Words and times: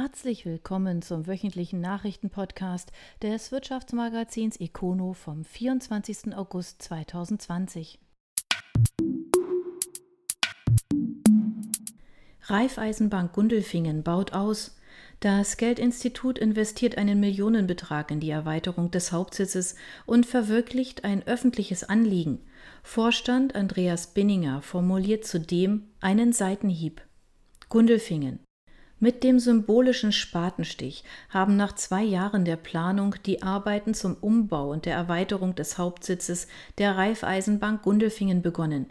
Herzlich 0.00 0.46
willkommen 0.46 1.02
zum 1.02 1.26
wöchentlichen 1.26 1.80
Nachrichtenpodcast 1.80 2.92
des 3.20 3.50
Wirtschaftsmagazins 3.50 4.60
Econo 4.60 5.12
vom 5.12 5.44
24. 5.44 6.36
August 6.36 6.80
2020. 6.82 7.98
Raiffeisenbank 12.42 13.32
Gundelfingen 13.32 14.04
baut 14.04 14.34
aus. 14.34 14.78
Das 15.18 15.56
Geldinstitut 15.56 16.38
investiert 16.38 16.96
einen 16.96 17.18
Millionenbetrag 17.18 18.12
in 18.12 18.20
die 18.20 18.30
Erweiterung 18.30 18.92
des 18.92 19.10
Hauptsitzes 19.10 19.74
und 20.06 20.26
verwirklicht 20.26 21.02
ein 21.02 21.26
öffentliches 21.26 21.82
Anliegen. 21.82 22.38
Vorstand 22.84 23.56
Andreas 23.56 24.14
Binninger 24.14 24.62
formuliert 24.62 25.24
zudem 25.24 25.88
einen 26.00 26.32
Seitenhieb. 26.32 27.02
Gundelfingen. 27.68 28.38
Mit 29.00 29.22
dem 29.22 29.38
symbolischen 29.38 30.10
Spatenstich 30.10 31.04
haben 31.28 31.56
nach 31.56 31.72
zwei 31.76 32.02
Jahren 32.02 32.44
der 32.44 32.56
Planung 32.56 33.14
die 33.26 33.42
Arbeiten 33.42 33.94
zum 33.94 34.16
Umbau 34.20 34.72
und 34.72 34.86
der 34.86 34.96
Erweiterung 34.96 35.54
des 35.54 35.78
Hauptsitzes 35.78 36.48
der 36.78 36.96
Raiffeisenbank 36.96 37.82
Gundelfingen 37.82 38.42
begonnen. 38.42 38.86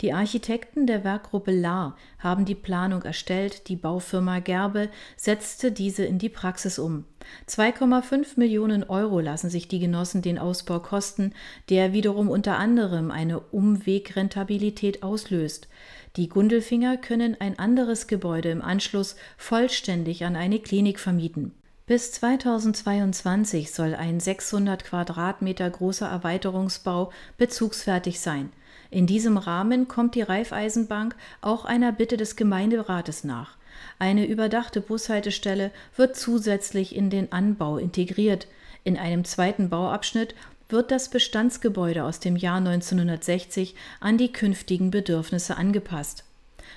Die 0.00 0.12
Architekten 0.12 0.88
der 0.88 1.04
Werkgruppe 1.04 1.52
Lahr 1.52 1.96
haben 2.18 2.44
die 2.44 2.56
Planung 2.56 3.02
erstellt, 3.02 3.68
die 3.68 3.76
Baufirma 3.76 4.40
Gerbe 4.40 4.88
setzte 5.16 5.70
diese 5.70 6.04
in 6.04 6.18
die 6.18 6.28
Praxis 6.28 6.80
um. 6.80 7.04
2,5 7.48 8.38
Millionen 8.38 8.84
Euro 8.84 9.20
lassen 9.20 9.50
sich 9.50 9.68
die 9.68 9.78
Genossen 9.78 10.22
den 10.22 10.38
Ausbau 10.38 10.80
kosten, 10.80 11.32
der 11.68 11.92
wiederum 11.92 12.28
unter 12.28 12.58
anderem 12.58 13.10
eine 13.10 13.40
Umwegrentabilität 13.40 15.02
auslöst. 15.02 15.68
Die 16.16 16.28
Gundelfinger 16.28 16.96
können 16.98 17.36
ein 17.40 17.58
anderes 17.58 18.06
Gebäude 18.06 18.50
im 18.50 18.62
Anschluss 18.62 19.16
vollständig 19.36 20.24
an 20.24 20.36
eine 20.36 20.58
Klinik 20.58 20.98
vermieten. 20.98 21.54
Bis 21.86 22.12
2022 22.12 23.72
soll 23.72 23.94
ein 23.94 24.20
600 24.20 24.84
Quadratmeter 24.84 25.68
großer 25.68 26.08
Erweiterungsbau 26.08 27.10
bezugsfertig 27.38 28.20
sein. 28.20 28.50
In 28.90 29.06
diesem 29.06 29.36
Rahmen 29.36 29.88
kommt 29.88 30.14
die 30.14 30.22
Raiffeisenbank 30.22 31.16
auch 31.40 31.64
einer 31.64 31.92
Bitte 31.92 32.16
des 32.16 32.36
Gemeinderates 32.36 33.24
nach. 33.24 33.56
Eine 34.02 34.26
überdachte 34.26 34.80
Bushaltestelle 34.80 35.70
wird 35.94 36.16
zusätzlich 36.16 36.96
in 36.96 37.08
den 37.08 37.30
Anbau 37.30 37.78
integriert. 37.78 38.48
In 38.82 38.98
einem 38.98 39.24
zweiten 39.24 39.68
Bauabschnitt 39.68 40.34
wird 40.68 40.90
das 40.90 41.08
Bestandsgebäude 41.08 42.02
aus 42.02 42.18
dem 42.18 42.34
Jahr 42.34 42.56
1960 42.56 43.76
an 44.00 44.18
die 44.18 44.32
künftigen 44.32 44.90
Bedürfnisse 44.90 45.56
angepasst. 45.56 46.24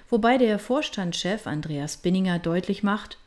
Wobei 0.08 0.38
der 0.38 0.60
Vorstandschef 0.60 1.48
Andreas 1.48 1.98
Binninger 1.98 2.38
deutlich 2.38 2.84
macht, 2.84 3.18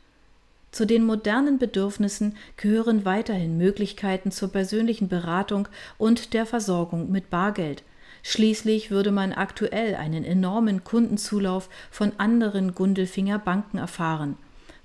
zu 0.71 0.85
den 0.85 1.03
modernen 1.03 1.57
Bedürfnissen 1.57 2.37
gehören 2.55 3.03
weiterhin 3.03 3.57
Möglichkeiten 3.57 4.31
zur 4.31 4.49
persönlichen 4.49 5.09
Beratung 5.09 5.67
und 5.97 6.33
der 6.33 6.45
Versorgung 6.45 7.11
mit 7.11 7.29
Bargeld. 7.29 7.83
Schließlich 8.23 8.91
würde 8.91 9.11
man 9.11 9.33
aktuell 9.33 9.95
einen 9.95 10.23
enormen 10.23 10.83
Kundenzulauf 10.83 11.69
von 11.89 12.11
anderen 12.17 12.75
Gundelfinger 12.75 13.39
Banken 13.39 13.77
erfahren. 13.77 14.37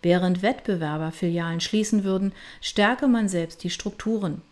Während 0.02 0.42
Wettbewerber 0.42 1.12
Filialen 1.12 1.60
schließen 1.60 2.05
würden, 2.05 2.32
stärke 2.60 3.08
man 3.08 3.28
selbst 3.28 3.64
die 3.64 3.70
Strukturen. 3.70 4.42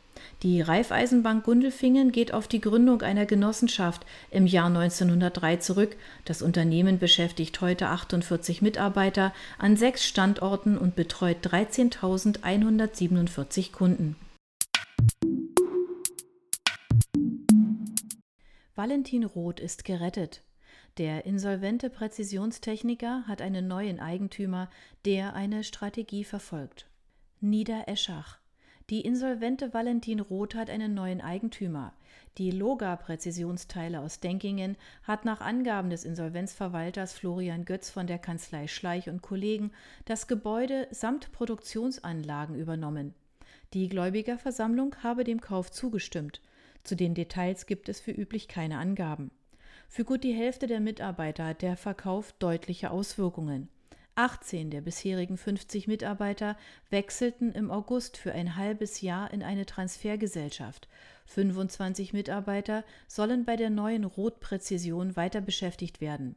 Die 0.43 0.61
Raiffeisenbank 0.61 1.45
Gundelfingen 1.45 2.11
geht 2.11 2.35
auf 2.35 2.49
die 2.49 2.61
Gründung 2.61 3.03
einer 3.03 3.27
Genossenschaft 3.27 4.05
im 4.31 4.47
Jahr 4.47 4.67
1903 4.67 5.57
zurück. 5.57 5.97
Das 6.25 6.43
Unternehmen 6.43 6.99
beschäftigt 6.99 7.61
heute 7.61 7.89
48 7.89 8.63
Mitarbeiter 8.63 9.35
an 9.59 9.77
sechs 9.77 10.07
Standorten 10.07 10.79
und 10.79 10.97
betreut 10.97 11.47
13.147 11.47 13.73
Kunden. 13.73 14.17
Valentin 18.75 19.25
Roth 19.25 19.61
ist 19.61 19.85
gerettet. 19.85 20.43
Der 20.97 21.27
insolvente 21.27 21.91
Präzisionstechniker 21.91 23.25
hat 23.27 23.43
einen 23.43 23.69
neuen 23.69 24.01
Eigentümer, 24.01 24.71
der 25.05 25.35
eine 25.35 25.63
Strategie 25.63 26.25
verfolgt. 26.25 26.87
Niedereschach. 27.43 28.39
Die 28.89 29.03
insolvente 29.03 29.75
Valentin 29.75 30.21
Roth 30.21 30.55
hat 30.55 30.71
einen 30.71 30.95
neuen 30.95 31.21
Eigentümer. 31.21 31.93
Die 32.39 32.51
Loga 32.51 32.97
Präzisionsteile 32.97 34.01
aus 34.01 34.21
Denkingen 34.21 34.77
hat 35.03 35.27
nach 35.27 35.43
Angaben 35.43 35.91
des 35.91 36.05
Insolvenzverwalters 36.05 37.13
Florian 37.13 37.67
Götz 37.67 37.91
von 37.91 38.07
der 38.07 38.19
Kanzlei 38.19 38.69
Schleich 38.69 39.11
und 39.11 39.21
Kollegen 39.21 39.71
das 40.07 40.29
Gebäude 40.29 40.89
samt 40.91 41.31
Produktionsanlagen 41.33 42.57
übernommen. 42.57 43.13
Die 43.75 43.91
Gläubigerversammlung 43.91 44.97
habe 45.03 45.25
dem 45.25 45.43
Kauf 45.43 45.71
zugestimmt. 45.71 46.41
Zu 46.85 46.97
den 46.97 47.15
Details 47.15 47.67
gibt 47.67 47.89
es 47.89 48.01
für 48.01 48.11
üblich 48.11 48.49
keine 48.49 48.79
Angaben. 48.79 49.31
Für 49.89 50.05
gut 50.05 50.25
die 50.25 50.33
Hälfte 50.33 50.67
der 50.67 50.81
Mitarbeiter 50.81 51.47
hat 51.47 51.63
der 51.63 51.77
Verkauf 51.77 52.33
deutliche 52.39 52.91
Auswirkungen. 52.91 53.69
18 54.15 54.71
der 54.71 54.83
bisherigen 54.83 55.39
50 55.39 55.87
Mitarbeiter 55.87 56.57
wechselten 56.91 57.53
im 57.53 57.71
August 57.71 58.17
für 58.19 58.33
ein 58.33 58.57
halbes 58.57 59.01
Jahr 59.01 59.33
in 59.33 59.43
eine 59.43 59.65
Transfergesellschaft. 59.65 60.89
25 61.27 62.13
Mitarbeiter 62.13 62.85
sollen 63.09 63.45
bei 63.45 63.57
der 63.57 63.71
neuen 63.71 64.05
Rotpräzision 64.05 65.17
weiter 65.17 65.41
beschäftigt 65.41 66.01
werden. 66.01 66.37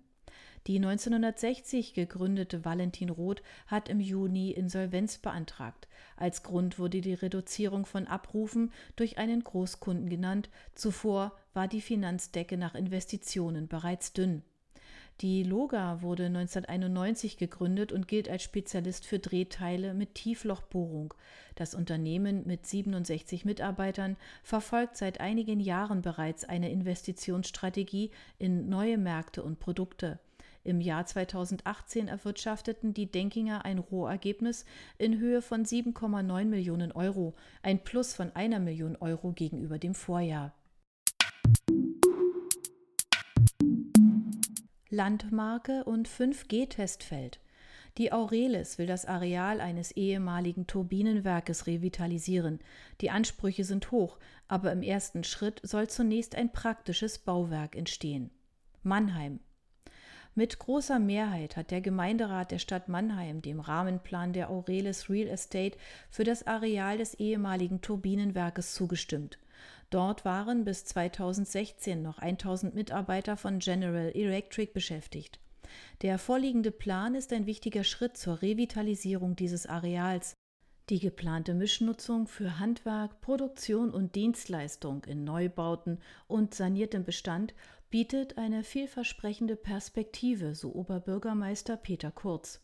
Die 0.67 0.77
1960 0.77 1.93
gegründete 1.93 2.65
Valentin 2.65 3.11
Roth 3.11 3.43
hat 3.67 3.87
im 3.87 3.99
Juni 3.99 4.49
Insolvenz 4.49 5.19
beantragt. 5.19 5.87
Als 6.17 6.41
Grund 6.41 6.79
wurde 6.79 7.01
die 7.01 7.13
Reduzierung 7.13 7.85
von 7.85 8.07
Abrufen 8.07 8.71
durch 8.95 9.19
einen 9.19 9.43
Großkunden 9.43 10.09
genannt. 10.09 10.49
Zuvor 10.73 11.33
war 11.53 11.67
die 11.67 11.81
Finanzdecke 11.81 12.57
nach 12.57 12.73
Investitionen 12.73 13.67
bereits 13.67 14.13
dünn. 14.13 14.41
Die 15.21 15.43
Loga 15.43 16.01
wurde 16.01 16.25
1991 16.25 17.37
gegründet 17.37 17.93
und 17.93 18.07
gilt 18.07 18.27
als 18.27 18.41
Spezialist 18.43 19.05
für 19.05 19.19
Drehteile 19.19 19.93
mit 19.93 20.15
Tieflochbohrung. 20.15 21.13
Das 21.53 21.75
Unternehmen 21.75 22.45
mit 22.45 22.65
67 22.65 23.45
Mitarbeitern 23.45 24.17
verfolgt 24.43 24.97
seit 24.97 25.21
einigen 25.21 25.59
Jahren 25.59 26.01
bereits 26.01 26.43
eine 26.43 26.69
Investitionsstrategie 26.71 28.09
in 28.39 28.67
neue 28.67 28.97
Märkte 28.97 29.43
und 29.43 29.59
Produkte. 29.59 30.19
Im 30.65 30.81
Jahr 30.81 31.05
2018 31.05 32.07
erwirtschafteten 32.07 32.95
die 32.95 33.05
Denkinger 33.05 33.65
ein 33.65 33.77
Rohergebnis 33.77 34.65
in 34.97 35.19
Höhe 35.19 35.43
von 35.43 35.63
7,9 35.63 36.45
Millionen 36.45 36.91
Euro, 36.91 37.35
ein 37.61 37.83
Plus 37.83 38.15
von 38.15 38.35
einer 38.35 38.59
Million 38.59 38.95
Euro 38.95 39.31
gegenüber 39.31 39.77
dem 39.77 39.93
Vorjahr. 39.93 40.55
Landmarke 44.89 45.83
und 45.83 46.09
5G-Testfeld. 46.09 47.39
Die 47.99 48.11
Aurelis 48.11 48.79
will 48.79 48.87
das 48.87 49.05
Areal 49.05 49.61
eines 49.61 49.91
ehemaligen 49.91 50.65
Turbinenwerkes 50.65 51.67
revitalisieren. 51.67 52.59
Die 53.01 53.11
Ansprüche 53.11 53.65
sind 53.65 53.91
hoch, 53.91 54.17
aber 54.47 54.71
im 54.71 54.81
ersten 54.81 55.23
Schritt 55.23 55.61
soll 55.61 55.87
zunächst 55.89 56.33
ein 56.33 56.51
praktisches 56.51 57.19
Bauwerk 57.19 57.75
entstehen. 57.75 58.31
Mannheim. 58.81 59.41
Mit 60.37 60.59
großer 60.59 60.99
Mehrheit 60.99 61.55
hat 61.55 61.71
der 61.71 61.79
Gemeinderat 61.79 62.51
der 62.51 62.59
Stadt 62.59 62.89
Mannheim 62.89 63.41
dem 63.41 63.61
Rahmenplan 63.61 64.33
der 64.33 64.49
Aurelis 64.49 65.09
Real 65.09 65.29
Estate 65.29 65.77
für 66.09 66.25
das 66.25 66.45
Areal 66.45 66.97
des 66.97 67.13
ehemaligen 67.13 67.79
Turbinenwerkes 67.79 68.73
zugestimmt. 68.73 69.39
Dort 69.91 70.25
waren 70.25 70.65
bis 70.65 70.83
2016 70.83 72.01
noch 72.01 72.19
1000 72.19 72.75
Mitarbeiter 72.75 73.37
von 73.37 73.59
General 73.59 74.11
Electric 74.13 74.73
beschäftigt. 74.73 75.39
Der 76.01 76.19
vorliegende 76.19 76.71
Plan 76.71 77.15
ist 77.15 77.31
ein 77.31 77.45
wichtiger 77.45 77.85
Schritt 77.85 78.17
zur 78.17 78.41
Revitalisierung 78.41 79.37
dieses 79.37 79.65
Areals. 79.65 80.33
Die 80.89 80.99
geplante 80.99 81.53
Mischnutzung 81.53 82.27
für 82.27 82.59
Handwerk, 82.59 83.21
Produktion 83.21 83.89
und 83.89 84.15
Dienstleistung 84.15 85.05
in 85.05 85.23
Neubauten 85.23 85.99
und 86.27 86.53
saniertem 86.53 87.05
Bestand 87.05 87.53
bietet 87.95 88.37
eine 88.37 88.65
vielversprechende 88.65 89.55
Perspektive, 89.55 90.53
so 90.53 90.75
Oberbürgermeister 90.75 91.77
Peter 91.77 92.11
Kurz. 92.11 92.59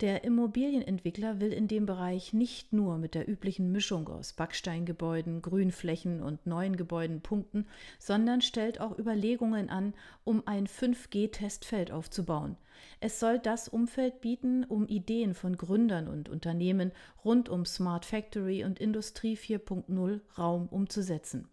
Der 0.00 0.24
Immobilienentwickler 0.24 1.38
will 1.38 1.52
in 1.52 1.68
dem 1.68 1.86
Bereich 1.86 2.32
nicht 2.32 2.72
nur 2.72 2.98
mit 2.98 3.14
der 3.14 3.28
üblichen 3.28 3.70
Mischung 3.70 4.08
aus 4.08 4.32
Backsteingebäuden, 4.32 5.40
Grünflächen 5.40 6.20
und 6.20 6.48
neuen 6.48 6.74
Gebäuden 6.74 7.20
punkten, 7.20 7.68
sondern 8.00 8.42
stellt 8.42 8.80
auch 8.80 8.98
Überlegungen 8.98 9.70
an, 9.70 9.94
um 10.24 10.42
ein 10.48 10.66
5G-Testfeld 10.66 11.92
aufzubauen. 11.92 12.56
Es 12.98 13.20
soll 13.20 13.38
das 13.38 13.68
Umfeld 13.68 14.20
bieten, 14.20 14.64
um 14.64 14.88
Ideen 14.88 15.34
von 15.34 15.56
Gründern 15.58 16.08
und 16.08 16.28
Unternehmen 16.28 16.90
rund 17.24 17.48
um 17.48 17.64
Smart 17.64 18.04
Factory 18.04 18.64
und 18.64 18.80
Industrie 18.80 19.36
4.0 19.36 20.18
Raum 20.36 20.66
umzusetzen. 20.66 21.48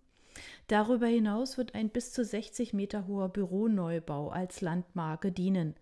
Darüber 0.67 1.07
hinaus 1.07 1.57
wird 1.57 1.75
ein 1.75 1.89
bis 1.89 2.11
zu 2.11 2.23
60 2.23 2.73
Meter 2.73 3.07
hoher 3.07 3.29
Büroneubau 3.29 4.29
als 4.29 4.61
Landmarke 4.61 5.31
dienen. 5.31 5.75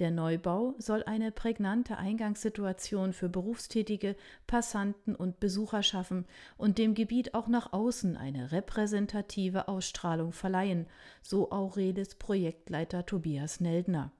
Der 0.00 0.10
Neubau 0.10 0.74
soll 0.78 1.04
eine 1.04 1.30
prägnante 1.30 1.98
Eingangssituation 1.98 3.12
für 3.12 3.28
Berufstätige, 3.28 4.16
Passanten 4.48 5.14
und 5.14 5.38
Besucher 5.38 5.84
schaffen 5.84 6.26
und 6.56 6.78
dem 6.78 6.94
Gebiet 6.94 7.34
auch 7.34 7.46
nach 7.46 7.72
außen 7.72 8.16
eine 8.16 8.50
repräsentative 8.50 9.68
Ausstrahlung 9.68 10.32
verleihen, 10.32 10.86
so 11.22 11.52
Aurelis 11.52 12.16
Projektleiter 12.16 13.06
Tobias 13.06 13.60
Neldner. 13.60 14.10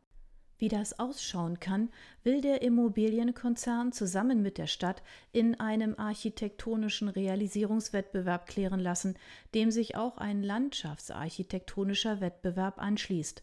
Wie 0.58 0.68
das 0.68 0.98
ausschauen 0.98 1.58
kann, 1.58 1.90
will 2.22 2.40
der 2.40 2.62
Immobilienkonzern 2.62 3.92
zusammen 3.92 4.42
mit 4.42 4.58
der 4.58 4.66
Stadt 4.66 5.02
in 5.32 5.58
einem 5.58 5.94
architektonischen 5.98 7.08
Realisierungswettbewerb 7.08 8.46
klären 8.46 8.80
lassen, 8.80 9.16
dem 9.54 9.70
sich 9.70 9.96
auch 9.96 10.18
ein 10.18 10.42
landschaftsarchitektonischer 10.42 12.20
Wettbewerb 12.20 12.78
anschließt 12.78 13.42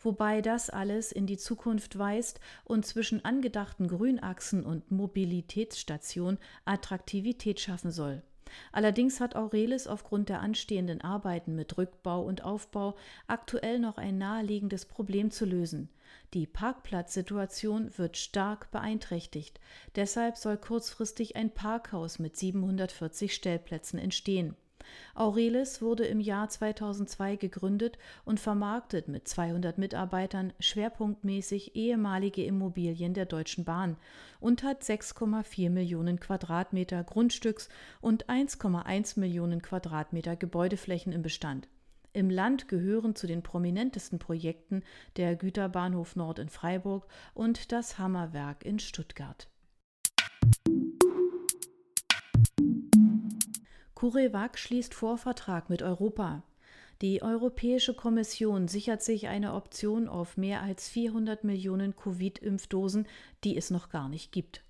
wobei 0.00 0.40
das 0.40 0.70
alles 0.70 1.12
in 1.12 1.26
die 1.26 1.38
Zukunft 1.38 1.98
weist 1.98 2.40
und 2.64 2.86
zwischen 2.86 3.24
angedachten 3.24 3.88
Grünachsen 3.88 4.64
und 4.64 4.90
Mobilitätsstation 4.90 6.38
Attraktivität 6.64 7.60
schaffen 7.60 7.90
soll. 7.90 8.22
Allerdings 8.72 9.20
hat 9.20 9.36
Aurelis 9.36 9.86
aufgrund 9.86 10.30
der 10.30 10.40
anstehenden 10.40 11.02
Arbeiten 11.02 11.54
mit 11.54 11.76
Rückbau 11.76 12.22
und 12.22 12.44
Aufbau 12.44 12.96
aktuell 13.26 13.78
noch 13.78 13.98
ein 13.98 14.16
naheliegendes 14.16 14.86
Problem 14.86 15.30
zu 15.30 15.44
lösen. 15.44 15.90
Die 16.34 16.46
Parkplatzsituation 16.46 17.96
wird 17.96 18.16
stark 18.16 18.70
beeinträchtigt. 18.70 19.60
Deshalb 19.96 20.36
soll 20.36 20.56
kurzfristig 20.56 21.36
ein 21.36 21.50
Parkhaus 21.50 22.18
mit 22.18 22.36
740 22.36 23.34
Stellplätzen 23.34 23.98
entstehen. 23.98 24.56
Aurelis 25.14 25.82
wurde 25.82 26.04
im 26.04 26.20
Jahr 26.20 26.48
2002 26.48 27.36
gegründet 27.36 27.98
und 28.24 28.40
vermarktet 28.40 29.08
mit 29.08 29.28
200 29.28 29.78
Mitarbeitern 29.78 30.52
schwerpunktmäßig 30.60 31.74
ehemalige 31.76 32.44
Immobilien 32.44 33.14
der 33.14 33.26
Deutschen 33.26 33.64
Bahn 33.64 33.96
und 34.40 34.62
hat 34.62 34.82
6,4 34.82 35.70
Millionen 35.70 36.20
Quadratmeter 36.20 37.02
Grundstücks 37.04 37.68
und 38.00 38.26
1,1 38.26 39.18
Millionen 39.18 39.62
Quadratmeter 39.62 40.36
Gebäudeflächen 40.36 41.12
im 41.12 41.22
Bestand. 41.22 41.68
Im 42.18 42.30
Land 42.30 42.66
gehören 42.66 43.14
zu 43.14 43.28
den 43.28 43.44
prominentesten 43.44 44.18
Projekten 44.18 44.82
der 45.16 45.36
Güterbahnhof 45.36 46.16
Nord 46.16 46.40
in 46.40 46.48
Freiburg 46.48 47.06
und 47.32 47.70
das 47.70 47.96
Hammerwerk 47.96 48.64
in 48.64 48.80
Stuttgart. 48.80 49.48
CureVac 53.94 54.58
schließt 54.58 54.94
Vorvertrag 54.94 55.70
mit 55.70 55.84
Europa. 55.84 56.42
Die 57.02 57.22
Europäische 57.22 57.94
Kommission 57.94 58.66
sichert 58.66 59.04
sich 59.04 59.28
eine 59.28 59.54
Option 59.54 60.08
auf 60.08 60.36
mehr 60.36 60.62
als 60.62 60.88
400 60.88 61.44
Millionen 61.44 61.94
Covid-Impfdosen, 61.94 63.06
die 63.44 63.56
es 63.56 63.70
noch 63.70 63.90
gar 63.90 64.08
nicht 64.08 64.32
gibt. 64.32 64.64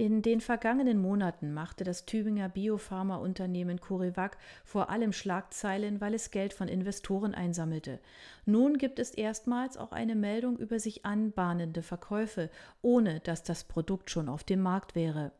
In 0.00 0.22
den 0.22 0.40
vergangenen 0.40 0.98
Monaten 0.98 1.52
machte 1.52 1.84
das 1.84 2.06
Tübinger 2.06 2.48
Biopharmaunternehmen 2.48 3.82
CureVac 3.82 4.38
vor 4.64 4.88
allem 4.88 5.12
Schlagzeilen, 5.12 6.00
weil 6.00 6.14
es 6.14 6.30
Geld 6.30 6.54
von 6.54 6.68
Investoren 6.68 7.34
einsammelte. 7.34 7.98
Nun 8.46 8.78
gibt 8.78 8.98
es 8.98 9.10
erstmals 9.10 9.76
auch 9.76 9.92
eine 9.92 10.14
Meldung 10.14 10.56
über 10.56 10.78
sich 10.78 11.04
anbahnende 11.04 11.82
Verkäufe, 11.82 12.48
ohne 12.80 13.20
dass 13.20 13.42
das 13.42 13.64
Produkt 13.64 14.10
schon 14.10 14.30
auf 14.30 14.42
dem 14.42 14.62
Markt 14.62 14.94
wäre. 14.94 15.32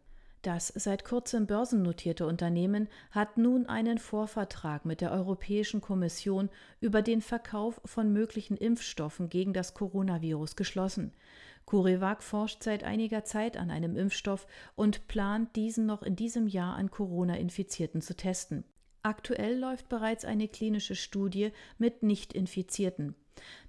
Das 0.42 0.68
seit 0.68 1.06
kurzem 1.06 1.46
börsennotierte 1.46 2.26
Unternehmen 2.26 2.88
hat 3.12 3.38
nun 3.38 3.64
einen 3.64 3.96
Vorvertrag 3.96 4.84
mit 4.84 5.00
der 5.00 5.12
Europäischen 5.12 5.80
Kommission 5.80 6.50
über 6.82 7.00
den 7.00 7.22
Verkauf 7.22 7.80
von 7.86 8.12
möglichen 8.12 8.58
Impfstoffen 8.58 9.30
gegen 9.30 9.54
das 9.54 9.72
Coronavirus 9.72 10.54
geschlossen. 10.56 11.14
CureVac 11.66 12.22
forscht 12.22 12.62
seit 12.62 12.84
einiger 12.84 13.24
Zeit 13.24 13.56
an 13.56 13.70
einem 13.70 13.96
Impfstoff 13.96 14.46
und 14.74 15.06
plant, 15.06 15.54
diesen 15.56 15.86
noch 15.86 16.02
in 16.02 16.16
diesem 16.16 16.48
Jahr 16.48 16.74
an 16.76 16.90
Corona-Infizierten 16.90 18.00
zu 18.00 18.16
testen. 18.16 18.64
Aktuell 19.02 19.58
läuft 19.58 19.88
bereits 19.88 20.24
eine 20.24 20.48
klinische 20.48 20.94
Studie 20.94 21.52
mit 21.78 22.02
Nicht-Infizierten. 22.02 23.14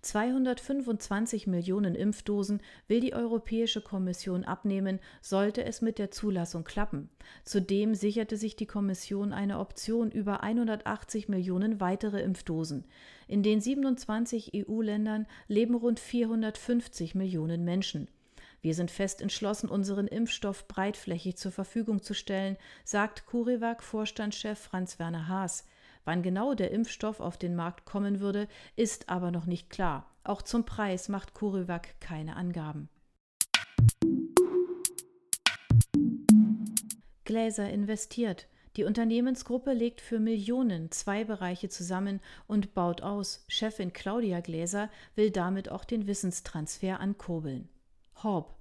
225 0.02 1.48
Millionen 1.48 1.96
Impfdosen 1.96 2.62
will 2.88 3.00
die 3.00 3.14
Europäische 3.14 3.82
Kommission 3.82 4.44
abnehmen, 4.44 5.00
sollte 5.22 5.64
es 5.64 5.82
mit 5.82 6.00
der 6.00 6.12
Zulassung 6.12 6.64
klappen. 6.64 7.10
Zudem 7.44 7.96
sicherte 7.96 8.38
sich 8.38 8.56
die 8.56 8.66
Kommission 8.66 9.34
eine 9.34 9.60
Option 9.60 10.12
über 10.12 10.44
180 10.44 11.30
Millionen 11.30 11.80
weitere 11.80 12.22
Impfdosen. 12.22 12.86
In 13.28 13.44
den 13.44 13.62
27 13.62 14.52
EU-Ländern 14.54 15.28
leben 15.48 15.76
rund 15.76 16.00
450 16.00 17.16
Millionen 17.16 17.64
Menschen. 17.64 18.08
Wir 18.62 18.76
sind 18.76 18.92
fest 18.92 19.22
entschlossen, 19.22 19.70
unseren 19.70 20.08
Impfstoff 20.08 20.68
breitflächig 20.68 21.36
zur 21.36 21.52
Verfügung 21.52 22.04
zu 22.04 22.14
stellen, 22.14 22.58
sagt 22.84 23.26
CureVac-Vorstandschef 23.26 24.60
Franz-Werner 24.60 25.28
Haas. 25.28 25.66
Wann 26.06 26.24
genau 26.24 26.54
der 26.54 26.72
Impfstoff 26.72 27.20
auf 27.20 27.38
den 27.38 27.56
Markt 27.56 27.86
kommen 27.86 28.20
würde, 28.20 28.48
ist 28.76 29.10
aber 29.10 29.32
noch 29.32 29.46
nicht 29.46 29.70
klar. 29.70 30.10
Auch 30.24 30.42
zum 30.42 30.66
Preis 30.66 31.10
macht 31.10 31.34
CureVac 31.34 32.00
keine 32.00 32.36
Angaben. 32.36 32.90
Gläser 37.24 37.70
investiert. 37.70 38.48
Die 38.78 38.84
Unternehmensgruppe 38.84 39.74
legt 39.74 40.00
für 40.00 40.20
Millionen 40.20 40.92
zwei 40.92 41.24
Bereiche 41.24 41.70
zusammen 41.70 42.22
und 42.48 42.74
baut 42.74 43.02
aus. 43.02 43.44
Chefin 43.48 43.94
Claudia 43.94 44.40
Gläser 44.40 44.90
will 45.16 45.30
damit 45.30 45.70
auch 45.70 45.84
den 45.84 46.08
Wissenstransfer 46.08 47.00
ankurbeln. 47.00 47.68
Horb. 48.24 48.61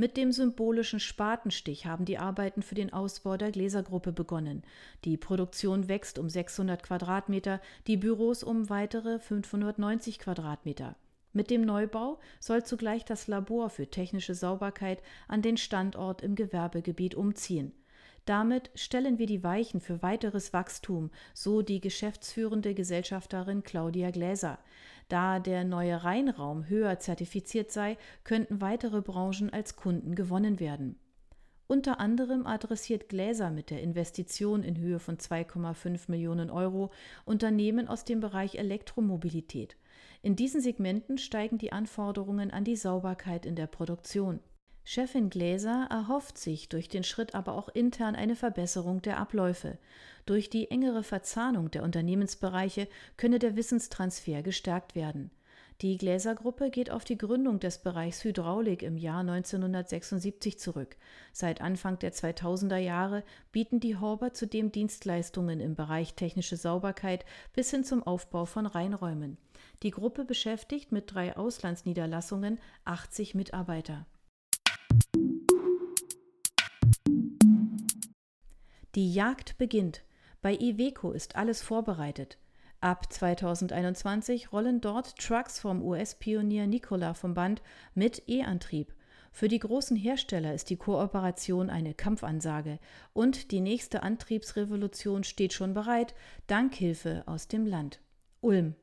Mit 0.00 0.16
dem 0.16 0.30
symbolischen 0.30 1.00
Spatenstich 1.00 1.86
haben 1.86 2.04
die 2.04 2.18
Arbeiten 2.18 2.62
für 2.62 2.76
den 2.76 2.92
Ausbau 2.92 3.36
der 3.36 3.50
Gläsergruppe 3.50 4.12
begonnen. 4.12 4.62
Die 5.04 5.16
Produktion 5.16 5.88
wächst 5.88 6.20
um 6.20 6.28
600 6.28 6.84
Quadratmeter, 6.84 7.60
die 7.88 7.96
Büros 7.96 8.44
um 8.44 8.70
weitere 8.70 9.18
590 9.18 10.20
Quadratmeter. 10.20 10.94
Mit 11.32 11.50
dem 11.50 11.62
Neubau 11.62 12.20
soll 12.38 12.62
zugleich 12.62 13.04
das 13.06 13.26
Labor 13.26 13.70
für 13.70 13.90
technische 13.90 14.36
Sauberkeit 14.36 15.02
an 15.26 15.42
den 15.42 15.56
Standort 15.56 16.22
im 16.22 16.36
Gewerbegebiet 16.36 17.16
umziehen. 17.16 17.72
Damit 18.28 18.70
stellen 18.74 19.18
wir 19.18 19.24
die 19.24 19.42
Weichen 19.42 19.80
für 19.80 20.02
weiteres 20.02 20.52
Wachstum, 20.52 21.10
so 21.32 21.62
die 21.62 21.80
geschäftsführende 21.80 22.74
Gesellschafterin 22.74 23.62
Claudia 23.62 24.10
Gläser. 24.10 24.58
Da 25.08 25.40
der 25.40 25.64
neue 25.64 26.04
Rheinraum 26.04 26.68
höher 26.68 26.98
zertifiziert 26.98 27.72
sei, 27.72 27.96
könnten 28.24 28.60
weitere 28.60 29.00
Branchen 29.00 29.48
als 29.50 29.76
Kunden 29.76 30.14
gewonnen 30.14 30.60
werden. 30.60 30.98
Unter 31.68 32.00
anderem 32.00 32.46
adressiert 32.46 33.08
Gläser 33.08 33.50
mit 33.50 33.70
der 33.70 33.80
Investition 33.80 34.62
in 34.62 34.76
Höhe 34.76 34.98
von 34.98 35.16
2,5 35.16 36.10
Millionen 36.10 36.50
Euro 36.50 36.90
Unternehmen 37.24 37.88
aus 37.88 38.04
dem 38.04 38.20
Bereich 38.20 38.56
Elektromobilität. 38.56 39.78
In 40.20 40.36
diesen 40.36 40.60
Segmenten 40.60 41.16
steigen 41.16 41.56
die 41.56 41.72
Anforderungen 41.72 42.50
an 42.50 42.64
die 42.64 42.76
Sauberkeit 42.76 43.46
in 43.46 43.56
der 43.56 43.68
Produktion. 43.68 44.40
Chefin 44.90 45.28
Gläser 45.28 45.86
erhofft 45.90 46.38
sich 46.38 46.70
durch 46.70 46.88
den 46.88 47.04
Schritt 47.04 47.34
aber 47.34 47.52
auch 47.52 47.68
intern 47.68 48.16
eine 48.16 48.34
Verbesserung 48.34 49.02
der 49.02 49.18
Abläufe. 49.18 49.76
Durch 50.24 50.48
die 50.48 50.70
engere 50.70 51.02
Verzahnung 51.02 51.70
der 51.70 51.82
Unternehmensbereiche 51.82 52.88
könne 53.18 53.38
der 53.38 53.54
Wissenstransfer 53.54 54.40
gestärkt 54.40 54.94
werden. 54.94 55.30
Die 55.82 55.98
Gläsergruppe 55.98 56.70
geht 56.70 56.90
auf 56.90 57.04
die 57.04 57.18
Gründung 57.18 57.60
des 57.60 57.82
Bereichs 57.82 58.24
Hydraulik 58.24 58.82
im 58.82 58.96
Jahr 58.96 59.20
1976 59.20 60.58
zurück. 60.58 60.96
Seit 61.34 61.60
Anfang 61.60 61.98
der 61.98 62.14
2000er 62.14 62.78
Jahre 62.78 63.24
bieten 63.52 63.80
die 63.80 63.98
Horber 63.98 64.32
zudem 64.32 64.72
Dienstleistungen 64.72 65.60
im 65.60 65.74
Bereich 65.74 66.14
technische 66.14 66.56
Sauberkeit 66.56 67.26
bis 67.52 67.70
hin 67.70 67.84
zum 67.84 68.02
Aufbau 68.02 68.46
von 68.46 68.64
Reinräumen. 68.64 69.36
Die 69.82 69.90
Gruppe 69.90 70.24
beschäftigt 70.24 70.92
mit 70.92 71.12
drei 71.12 71.36
Auslandsniederlassungen 71.36 72.58
80 72.86 73.34
Mitarbeiter. 73.34 74.06
Die 78.98 79.12
Jagd 79.12 79.58
beginnt. 79.58 80.02
Bei 80.42 80.56
Iveco 80.56 81.12
ist 81.12 81.36
alles 81.36 81.62
vorbereitet. 81.62 82.36
Ab 82.80 83.12
2021 83.12 84.52
rollen 84.52 84.80
dort 84.80 85.16
Trucks 85.16 85.60
vom 85.60 85.84
US-Pionier 85.84 86.66
Nikola 86.66 87.14
vom 87.14 87.32
Band 87.32 87.62
mit 87.94 88.24
E-Antrieb. 88.28 88.92
Für 89.30 89.46
die 89.46 89.60
großen 89.60 89.96
Hersteller 89.96 90.52
ist 90.52 90.68
die 90.68 90.78
Kooperation 90.78 91.70
eine 91.70 91.94
Kampfansage 91.94 92.80
und 93.12 93.52
die 93.52 93.60
nächste 93.60 94.02
Antriebsrevolution 94.02 95.22
steht 95.22 95.52
schon 95.52 95.74
bereit, 95.74 96.16
dank 96.48 96.74
Hilfe 96.74 97.22
aus 97.26 97.46
dem 97.46 97.66
Land. 97.66 98.00
Ulm. 98.40 98.74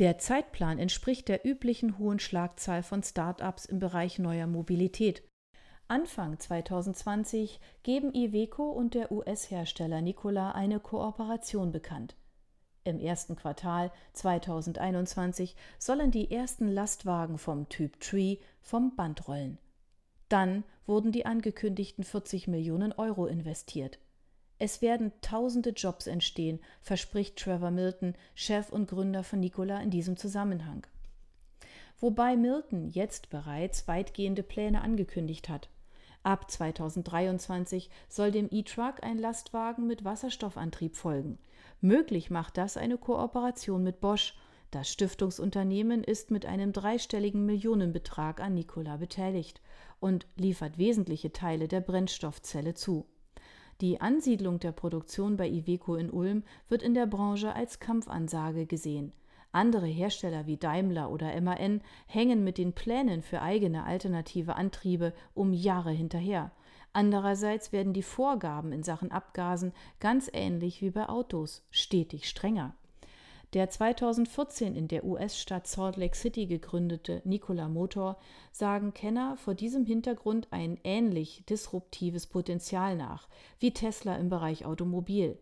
Der 0.00 0.18
Zeitplan 0.18 0.80
entspricht 0.80 1.28
der 1.28 1.46
üblichen 1.46 1.96
hohen 1.96 2.18
Schlagzahl 2.18 2.82
von 2.82 3.04
Start-ups 3.04 3.66
im 3.66 3.78
Bereich 3.78 4.18
neuer 4.18 4.48
Mobilität. 4.48 5.22
Anfang 5.92 6.38
2020 6.38 7.60
geben 7.82 8.14
Iveco 8.14 8.70
und 8.70 8.94
der 8.94 9.12
US-Hersteller 9.12 10.00
Nikola 10.00 10.52
eine 10.52 10.80
Kooperation 10.80 11.70
bekannt. 11.70 12.16
Im 12.82 12.98
ersten 12.98 13.36
Quartal 13.36 13.92
2021 14.14 15.54
sollen 15.78 16.10
die 16.10 16.30
ersten 16.30 16.68
Lastwagen 16.68 17.36
vom 17.36 17.68
Typ 17.68 18.00
Tree 18.00 18.38
vom 18.62 18.96
Band 18.96 19.28
rollen. 19.28 19.58
Dann 20.30 20.64
wurden 20.86 21.12
die 21.12 21.26
angekündigten 21.26 22.04
40 22.04 22.48
Millionen 22.48 22.94
Euro 22.94 23.26
investiert. 23.26 23.98
Es 24.58 24.80
werden 24.80 25.12
tausende 25.20 25.72
Jobs 25.76 26.06
entstehen, 26.06 26.58
verspricht 26.80 27.36
Trevor 27.36 27.70
Milton, 27.70 28.14
Chef 28.34 28.72
und 28.72 28.88
Gründer 28.88 29.24
von 29.24 29.40
Nikola 29.40 29.82
in 29.82 29.90
diesem 29.90 30.16
Zusammenhang. 30.16 30.86
Wobei 32.00 32.38
Milton 32.38 32.88
jetzt 32.88 33.28
bereits 33.28 33.86
weitgehende 33.88 34.42
Pläne 34.42 34.80
angekündigt 34.80 35.50
hat. 35.50 35.68
Ab 36.24 36.50
2023 36.50 37.90
soll 38.08 38.30
dem 38.30 38.48
E-Truck 38.50 39.02
ein 39.02 39.18
Lastwagen 39.18 39.86
mit 39.86 40.04
Wasserstoffantrieb 40.04 40.94
folgen. 40.94 41.38
Möglich 41.80 42.30
macht 42.30 42.56
das 42.56 42.76
eine 42.76 42.96
Kooperation 42.96 43.82
mit 43.82 44.00
Bosch. 44.00 44.36
Das 44.70 44.88
Stiftungsunternehmen 44.88 46.04
ist 46.04 46.30
mit 46.30 46.46
einem 46.46 46.72
dreistelligen 46.72 47.44
Millionenbetrag 47.44 48.40
an 48.40 48.54
Nikola 48.54 48.98
beteiligt 48.98 49.60
und 49.98 50.26
liefert 50.36 50.78
wesentliche 50.78 51.32
Teile 51.32 51.66
der 51.66 51.80
Brennstoffzelle 51.80 52.74
zu. 52.74 53.06
Die 53.80 54.00
Ansiedlung 54.00 54.60
der 54.60 54.72
Produktion 54.72 55.36
bei 55.36 55.48
Iveco 55.48 55.96
in 55.96 56.10
Ulm 56.10 56.44
wird 56.68 56.84
in 56.84 56.94
der 56.94 57.06
Branche 57.06 57.52
als 57.52 57.80
Kampfansage 57.80 58.66
gesehen. 58.66 59.12
Andere 59.52 59.86
Hersteller 59.86 60.46
wie 60.46 60.56
Daimler 60.56 61.10
oder 61.10 61.38
MAN 61.40 61.82
hängen 62.06 62.42
mit 62.42 62.56
den 62.56 62.72
Plänen 62.72 63.22
für 63.22 63.42
eigene 63.42 63.84
alternative 63.84 64.56
Antriebe 64.56 65.12
um 65.34 65.52
Jahre 65.52 65.90
hinterher. 65.90 66.50
Andererseits 66.94 67.72
werden 67.72 67.92
die 67.92 68.02
Vorgaben 68.02 68.72
in 68.72 68.82
Sachen 68.82 69.12
Abgasen 69.12 69.72
ganz 70.00 70.30
ähnlich 70.32 70.82
wie 70.82 70.90
bei 70.90 71.08
Autos 71.08 71.62
stetig 71.70 72.28
strenger. 72.28 72.74
Der 73.52 73.68
2014 73.68 74.74
in 74.74 74.88
der 74.88 75.04
US-Stadt 75.04 75.66
Salt 75.66 75.98
Lake 75.98 76.16
City 76.16 76.46
gegründete 76.46 77.20
Nikola 77.24 77.68
Motor 77.68 78.16
sagen 78.50 78.94
Kenner 78.94 79.36
vor 79.36 79.54
diesem 79.54 79.84
Hintergrund 79.84 80.48
ein 80.50 80.80
ähnlich 80.84 81.44
disruptives 81.44 82.26
Potenzial 82.26 82.96
nach 82.96 83.28
wie 83.58 83.72
Tesla 83.72 84.16
im 84.16 84.30
Bereich 84.30 84.64
Automobil. 84.64 85.38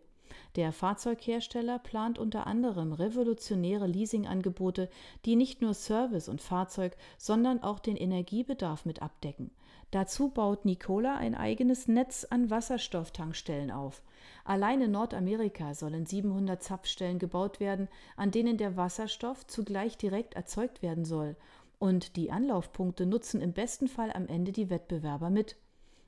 Der 0.55 0.71
Fahrzeughersteller 0.71 1.79
plant 1.79 2.19
unter 2.19 2.47
anderem 2.47 2.93
revolutionäre 2.93 3.87
Leasingangebote, 3.87 4.89
die 5.25 5.35
nicht 5.35 5.61
nur 5.61 5.73
Service 5.73 6.29
und 6.29 6.41
Fahrzeug, 6.41 6.95
sondern 7.17 7.63
auch 7.63 7.79
den 7.79 7.95
Energiebedarf 7.95 8.85
mit 8.85 9.01
abdecken. 9.01 9.51
Dazu 9.91 10.29
baut 10.29 10.63
Nikola 10.63 11.17
ein 11.17 11.35
eigenes 11.35 11.89
Netz 11.89 12.25
an 12.29 12.49
Wasserstofftankstellen 12.49 13.71
auf. 13.71 14.01
Allein 14.45 14.81
in 14.81 14.91
Nordamerika 14.91 15.73
sollen 15.73 16.05
700 16.05 16.63
Zapfstellen 16.63 17.19
gebaut 17.19 17.59
werden, 17.59 17.89
an 18.15 18.31
denen 18.31 18.57
der 18.57 18.77
Wasserstoff 18.77 19.45
zugleich 19.47 19.97
direkt 19.97 20.35
erzeugt 20.35 20.81
werden 20.81 21.03
soll. 21.03 21.35
Und 21.77 22.15
die 22.15 22.31
Anlaufpunkte 22.31 23.05
nutzen 23.05 23.41
im 23.41 23.53
besten 23.53 23.87
Fall 23.87 24.11
am 24.13 24.27
Ende 24.27 24.51
die 24.51 24.69
Wettbewerber 24.69 25.29
mit. 25.29 25.57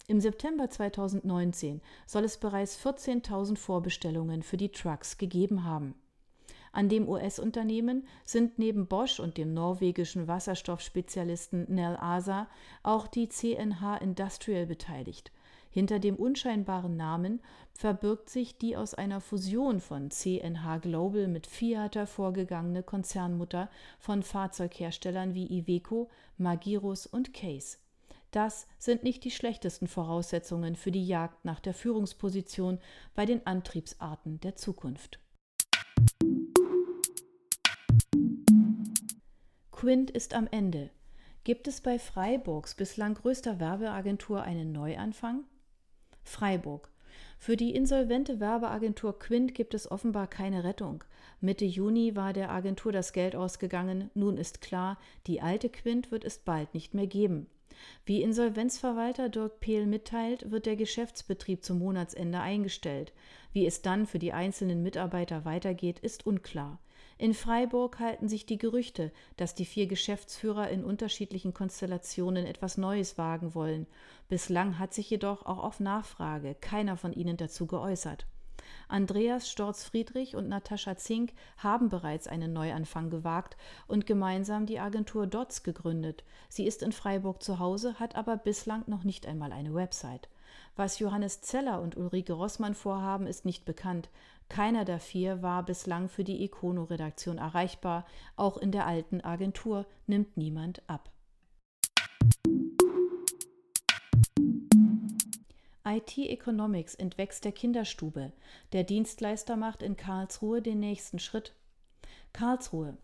Im 0.08 0.20
September 0.20 0.70
2019 0.70 1.82
soll 2.06 2.26
es 2.26 2.38
bereits 2.38 2.78
14.000 2.78 3.58
Vorbestellungen 3.58 4.44
für 4.44 4.58
die 4.58 4.72
Trucks 4.72 5.18
gegeben 5.18 5.64
haben. 5.64 5.96
An 6.74 6.90
dem 6.90 7.08
US-Unternehmen 7.08 8.06
sind 8.26 8.60
neben 8.60 8.88
Bosch 8.88 9.20
und 9.20 9.38
dem 9.38 9.54
norwegischen 9.54 10.28
Wasserstoffspezialisten 10.28 11.66
Nel 11.70 11.96
Asa 11.98 12.48
auch 12.82 13.08
die 13.08 13.30
CNH 13.30 13.98
Industrial 13.98 14.66
beteiligt. 14.66 15.32
Hinter 15.70 16.00
dem 16.00 16.18
unscheinbaren 16.18 16.98
Namen 16.98 17.42
verbirgt 17.72 18.30
sich 18.30 18.58
die 18.58 18.76
aus 18.76 18.94
einer 18.94 19.22
Fusion 19.22 19.80
von 19.80 20.12
CNH 20.12 20.80
Global 20.80 21.28
mit 21.28 21.48
Fiat 21.48 21.96
hervorgegangene 21.96 22.84
Konzernmutter 22.84 23.70
von 24.00 24.22
Fahrzeugherstellern 24.22 25.34
wie 25.34 25.46
Iveco, 25.60 26.10
Magirus 26.38 27.08
und 27.08 27.34
Case. 27.34 27.78
Das 28.34 28.66
sind 28.80 29.04
nicht 29.04 29.24
die 29.26 29.30
schlechtesten 29.30 29.88
Voraussetzungen 29.88 30.76
für 30.76 30.90
die 30.90 31.06
Jagd 31.06 31.46
nach 31.46 31.60
der 31.60 31.76
Führungsposition 31.76 32.80
bei 33.14 33.28
den 33.28 33.46
Antriebsarten 33.46 34.40
der 34.40 34.56
Zukunft. 34.56 35.20
Quint 39.72 40.10
ist 40.10 40.34
am 40.34 40.48
Ende. 40.50 40.90
Gibt 41.44 41.68
es 41.68 41.82
bei 41.82 42.00
Freiburgs 42.00 42.74
bislang 42.74 43.14
größter 43.14 43.60
Werbeagentur 43.60 44.42
einen 44.42 44.72
Neuanfang? 44.72 45.44
Freiburg. 46.24 46.90
Für 47.38 47.56
die 47.56 47.76
insolvente 47.76 48.40
Werbeagentur 48.40 49.20
Quint 49.20 49.54
gibt 49.54 49.76
es 49.76 49.92
offenbar 49.92 50.26
keine 50.26 50.64
Rettung. 50.64 51.04
Mitte 51.40 51.66
Juni 51.66 52.16
war 52.16 52.34
der 52.34 52.50
Agentur 52.50 52.92
das 52.92 53.14
Geld 53.14 53.36
ausgegangen. 53.36 54.10
Nun 54.16 54.38
ist 54.38 54.60
klar, 54.60 54.98
die 55.28 55.40
alte 55.40 55.70
Quint 55.70 56.10
wird 56.10 56.24
es 56.24 56.40
bald 56.40 56.74
nicht 56.74 56.96
mehr 56.96 57.06
geben. 57.06 57.46
Wie 58.06 58.22
Insolvenzverwalter 58.22 59.30
Dirk 59.30 59.60
Pehl 59.60 59.86
mitteilt, 59.86 60.52
wird 60.52 60.66
der 60.66 60.76
Geschäftsbetrieb 60.76 61.64
zum 61.64 61.80
Monatsende 61.80 62.40
eingestellt. 62.40 63.14
Wie 63.54 63.66
es 63.66 63.82
dann 63.82 64.06
für 64.06 64.20
die 64.20 64.34
einzelnen 64.34 64.84
Mitarbeiter 64.84 65.46
weitergeht, 65.46 66.00
ist 66.00 66.26
unklar. 66.26 66.80
In 67.18 67.34
Freiburg 67.34 68.00
halten 68.00 68.28
sich 68.28 68.46
die 68.46 68.58
Gerüchte, 68.58 69.12
dass 69.38 69.56
die 69.56 69.66
vier 69.66 69.88
Geschäftsführer 69.88 70.70
in 70.70 70.84
unterschiedlichen 70.84 71.54
Konstellationen 71.54 72.46
etwas 72.46 72.78
Neues 72.78 73.18
wagen 73.18 73.56
wollen. 73.56 73.88
Bislang 74.28 74.80
hat 74.80 74.94
sich 74.94 75.10
jedoch 75.10 75.46
auch 75.46 75.64
auf 75.64 75.80
Nachfrage 75.80 76.56
keiner 76.56 76.98
von 76.98 77.14
ihnen 77.14 77.38
dazu 77.38 77.68
geäußert. 77.68 78.26
Andreas 78.88 79.50
Storz-Friedrich 79.50 80.36
und 80.36 80.50
Natascha 80.50 80.96
Zink 80.96 81.34
haben 81.58 81.90
bereits 81.90 82.28
einen 82.28 82.54
Neuanfang 82.54 83.10
gewagt 83.10 83.58
und 83.88 84.06
gemeinsam 84.06 84.66
die 84.66 84.80
Agentur 84.80 85.28
DOTS 85.28 85.64
gegründet. 85.64 86.24
Sie 86.50 86.66
ist 86.66 86.84
in 86.84 86.92
Freiburg 86.92 87.42
zu 87.42 87.60
Hause, 87.60 88.00
hat 88.00 88.16
aber 88.16 88.38
bislang 88.38 88.84
noch 88.88 89.04
nicht 89.04 89.26
einmal 89.26 89.52
eine 89.52 89.74
Website. 89.74 90.30
Was 90.76 91.00
Johannes 91.00 91.42
Zeller 91.42 91.82
und 91.82 91.98
Ulrike 91.98 92.34
Rossmann 92.34 92.74
vorhaben, 92.74 93.28
ist 93.28 93.46
nicht 93.46 93.66
bekannt. 93.66 94.10
Keiner 94.50 94.86
der 94.86 95.00
vier 95.00 95.42
war 95.42 95.64
bislang 95.64 96.10
für 96.10 96.24
die 96.24 96.44
Econo-Redaktion 96.44 97.38
erreichbar. 97.38 98.06
Auch 98.36 98.58
in 98.58 98.72
der 98.72 98.86
alten 98.86 99.22
Agentur 99.22 99.86
nimmt 100.08 100.38
niemand 100.38 100.88
ab. 100.88 101.10
IT 105.86 106.18
Economics 106.18 106.96
entwächst 106.96 107.44
der 107.44 107.52
Kinderstube. 107.52 108.32
Der 108.72 108.86
Dienstleister 108.86 109.58
macht 109.58 109.84
in 109.84 109.98
Karlsruhe 109.98 110.62
den 110.62 110.80
nächsten 110.80 111.20
Schritt. 111.20 111.54
Karlsruhe. 112.32 112.98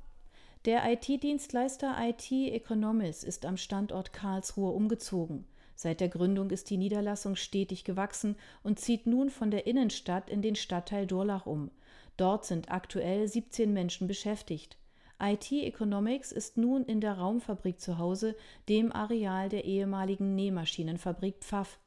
Der 0.66 0.90
IT-Dienstleister 0.92 1.98
IT 2.00 2.32
Economics 2.32 3.24
ist 3.24 3.46
am 3.46 3.58
Standort 3.58 4.14
Karlsruhe 4.14 4.72
umgezogen. 4.72 5.46
Seit 5.76 6.00
der 6.00 6.10
Gründung 6.10 6.50
ist 6.52 6.70
die 6.70 6.78
Niederlassung 6.78 7.36
stetig 7.36 7.84
gewachsen 7.84 8.36
und 8.64 8.80
zieht 8.80 9.08
nun 9.08 9.30
von 9.30 9.52
der 9.52 9.68
Innenstadt 9.68 10.30
in 10.30 10.42
den 10.42 10.56
Stadtteil 10.56 11.06
Durlach 11.06 11.46
um. 11.46 11.72
Dort 12.16 12.46
sind 12.46 12.72
aktuell 12.72 13.28
17 13.28 13.74
Menschen 13.74 14.08
beschäftigt. 14.08 14.78
IT 15.22 15.52
Economics 15.52 16.32
ist 16.32 16.58
nun 16.58 16.86
in 16.86 17.02
der 17.02 17.18
Raumfabrik 17.18 17.82
zu 17.82 17.98
Hause, 17.98 18.38
dem 18.70 18.92
Areal 18.94 19.50
der 19.50 19.66
ehemaligen 19.66 20.36
Nähmaschinenfabrik 20.36 21.36
Pfaff. 21.40 21.78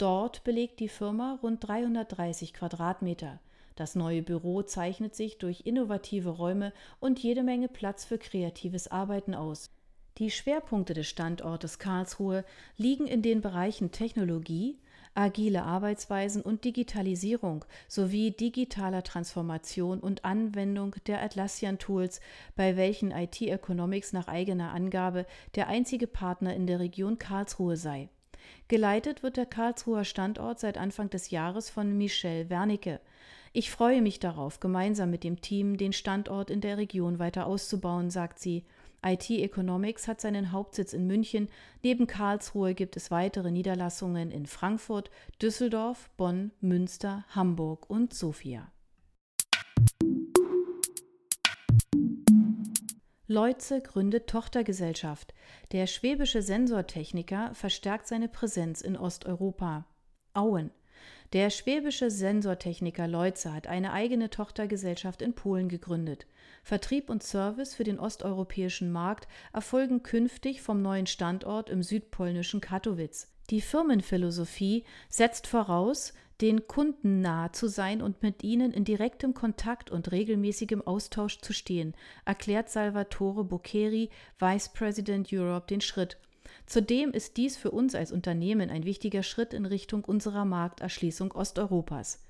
Dort 0.00 0.44
belegt 0.44 0.80
die 0.80 0.88
Firma 0.88 1.38
rund 1.42 1.62
330 1.68 2.54
Quadratmeter. 2.54 3.38
Das 3.76 3.94
neue 3.94 4.22
Büro 4.22 4.62
zeichnet 4.62 5.14
sich 5.14 5.36
durch 5.36 5.66
innovative 5.66 6.30
Räume 6.30 6.72
und 7.00 7.18
jede 7.18 7.42
Menge 7.42 7.68
Platz 7.68 8.06
für 8.06 8.16
kreatives 8.16 8.88
Arbeiten 8.88 9.34
aus. 9.34 9.68
Die 10.16 10.30
Schwerpunkte 10.30 10.94
des 10.94 11.06
Standortes 11.06 11.78
Karlsruhe 11.78 12.46
liegen 12.78 13.06
in 13.06 13.20
den 13.20 13.42
Bereichen 13.42 13.92
Technologie, 13.92 14.78
agile 15.14 15.64
Arbeitsweisen 15.64 16.40
und 16.40 16.64
Digitalisierung 16.64 17.66
sowie 17.86 18.30
digitaler 18.30 19.02
Transformation 19.02 20.00
und 20.00 20.24
Anwendung 20.24 20.96
der 21.08 21.20
Atlassian 21.22 21.78
Tools, 21.78 22.22
bei 22.56 22.78
welchen 22.78 23.10
IT 23.10 23.42
Economics 23.42 24.14
nach 24.14 24.28
eigener 24.28 24.72
Angabe 24.72 25.26
der 25.56 25.68
einzige 25.68 26.06
Partner 26.06 26.56
in 26.56 26.66
der 26.66 26.80
Region 26.80 27.18
Karlsruhe 27.18 27.76
sei. 27.76 28.08
Geleitet 28.68 29.22
wird 29.22 29.36
der 29.36 29.46
Karlsruher 29.46 30.04
Standort 30.04 30.60
seit 30.60 30.78
Anfang 30.78 31.10
des 31.10 31.30
Jahres 31.30 31.70
von 31.70 31.96
Michel 31.96 32.50
Wernicke. 32.50 33.00
Ich 33.52 33.70
freue 33.70 34.00
mich 34.00 34.20
darauf, 34.20 34.60
gemeinsam 34.60 35.10
mit 35.10 35.24
dem 35.24 35.40
Team 35.40 35.76
den 35.76 35.92
Standort 35.92 36.50
in 36.50 36.60
der 36.60 36.78
Region 36.78 37.18
weiter 37.18 37.46
auszubauen, 37.46 38.10
sagt 38.10 38.38
sie. 38.38 38.64
IT 39.04 39.30
Economics 39.30 40.06
hat 40.06 40.20
seinen 40.20 40.52
Hauptsitz 40.52 40.92
in 40.92 41.06
München. 41.06 41.48
Neben 41.82 42.06
Karlsruhe 42.06 42.74
gibt 42.74 42.96
es 42.96 43.10
weitere 43.10 43.50
Niederlassungen 43.50 44.30
in 44.30 44.46
Frankfurt, 44.46 45.10
Düsseldorf, 45.40 46.10
Bonn, 46.16 46.52
Münster, 46.60 47.24
Hamburg 47.30 47.88
und 47.88 48.12
Sofia. 48.12 48.70
Leutze 53.30 53.80
gründet 53.80 54.26
Tochtergesellschaft. 54.26 55.34
Der 55.70 55.86
schwäbische 55.86 56.42
Sensortechniker 56.42 57.54
verstärkt 57.54 58.08
seine 58.08 58.26
Präsenz 58.26 58.80
in 58.80 58.96
Osteuropa. 58.96 59.86
Auen. 60.34 60.72
Der 61.32 61.50
schwäbische 61.50 62.10
Sensortechniker 62.10 63.06
Leutze 63.06 63.54
hat 63.54 63.68
eine 63.68 63.92
eigene 63.92 64.30
Tochtergesellschaft 64.30 65.22
in 65.22 65.34
Polen 65.34 65.68
gegründet. 65.68 66.26
Vertrieb 66.64 67.08
und 67.08 67.22
Service 67.22 67.72
für 67.72 67.84
den 67.84 68.00
osteuropäischen 68.00 68.90
Markt 68.90 69.28
erfolgen 69.52 70.02
künftig 70.02 70.60
vom 70.60 70.82
neuen 70.82 71.06
Standort 71.06 71.70
im 71.70 71.84
südpolnischen 71.84 72.60
Katowice. 72.60 73.28
Die 73.50 73.60
Firmenphilosophie 73.60 74.82
setzt 75.08 75.46
voraus, 75.46 76.14
den 76.40 76.66
Kunden 76.66 77.20
nahe 77.20 77.52
zu 77.52 77.68
sein 77.68 78.00
und 78.00 78.22
mit 78.22 78.42
ihnen 78.42 78.72
in 78.72 78.84
direktem 78.84 79.34
Kontakt 79.34 79.90
und 79.90 80.10
regelmäßigem 80.10 80.82
Austausch 80.82 81.40
zu 81.40 81.52
stehen, 81.52 81.94
erklärt 82.24 82.70
Salvatore 82.70 83.44
Boccheri, 83.44 84.10
Vice 84.38 84.70
President 84.70 85.28
Europe, 85.32 85.66
den 85.68 85.80
Schritt. 85.80 86.16
Zudem 86.66 87.10
ist 87.10 87.36
dies 87.36 87.56
für 87.56 87.70
uns 87.70 87.94
als 87.94 88.12
Unternehmen 88.12 88.70
ein 88.70 88.84
wichtiger 88.84 89.22
Schritt 89.22 89.52
in 89.52 89.66
Richtung 89.66 90.04
unserer 90.04 90.44
Markterschließung 90.44 91.32
Osteuropas. 91.32 92.22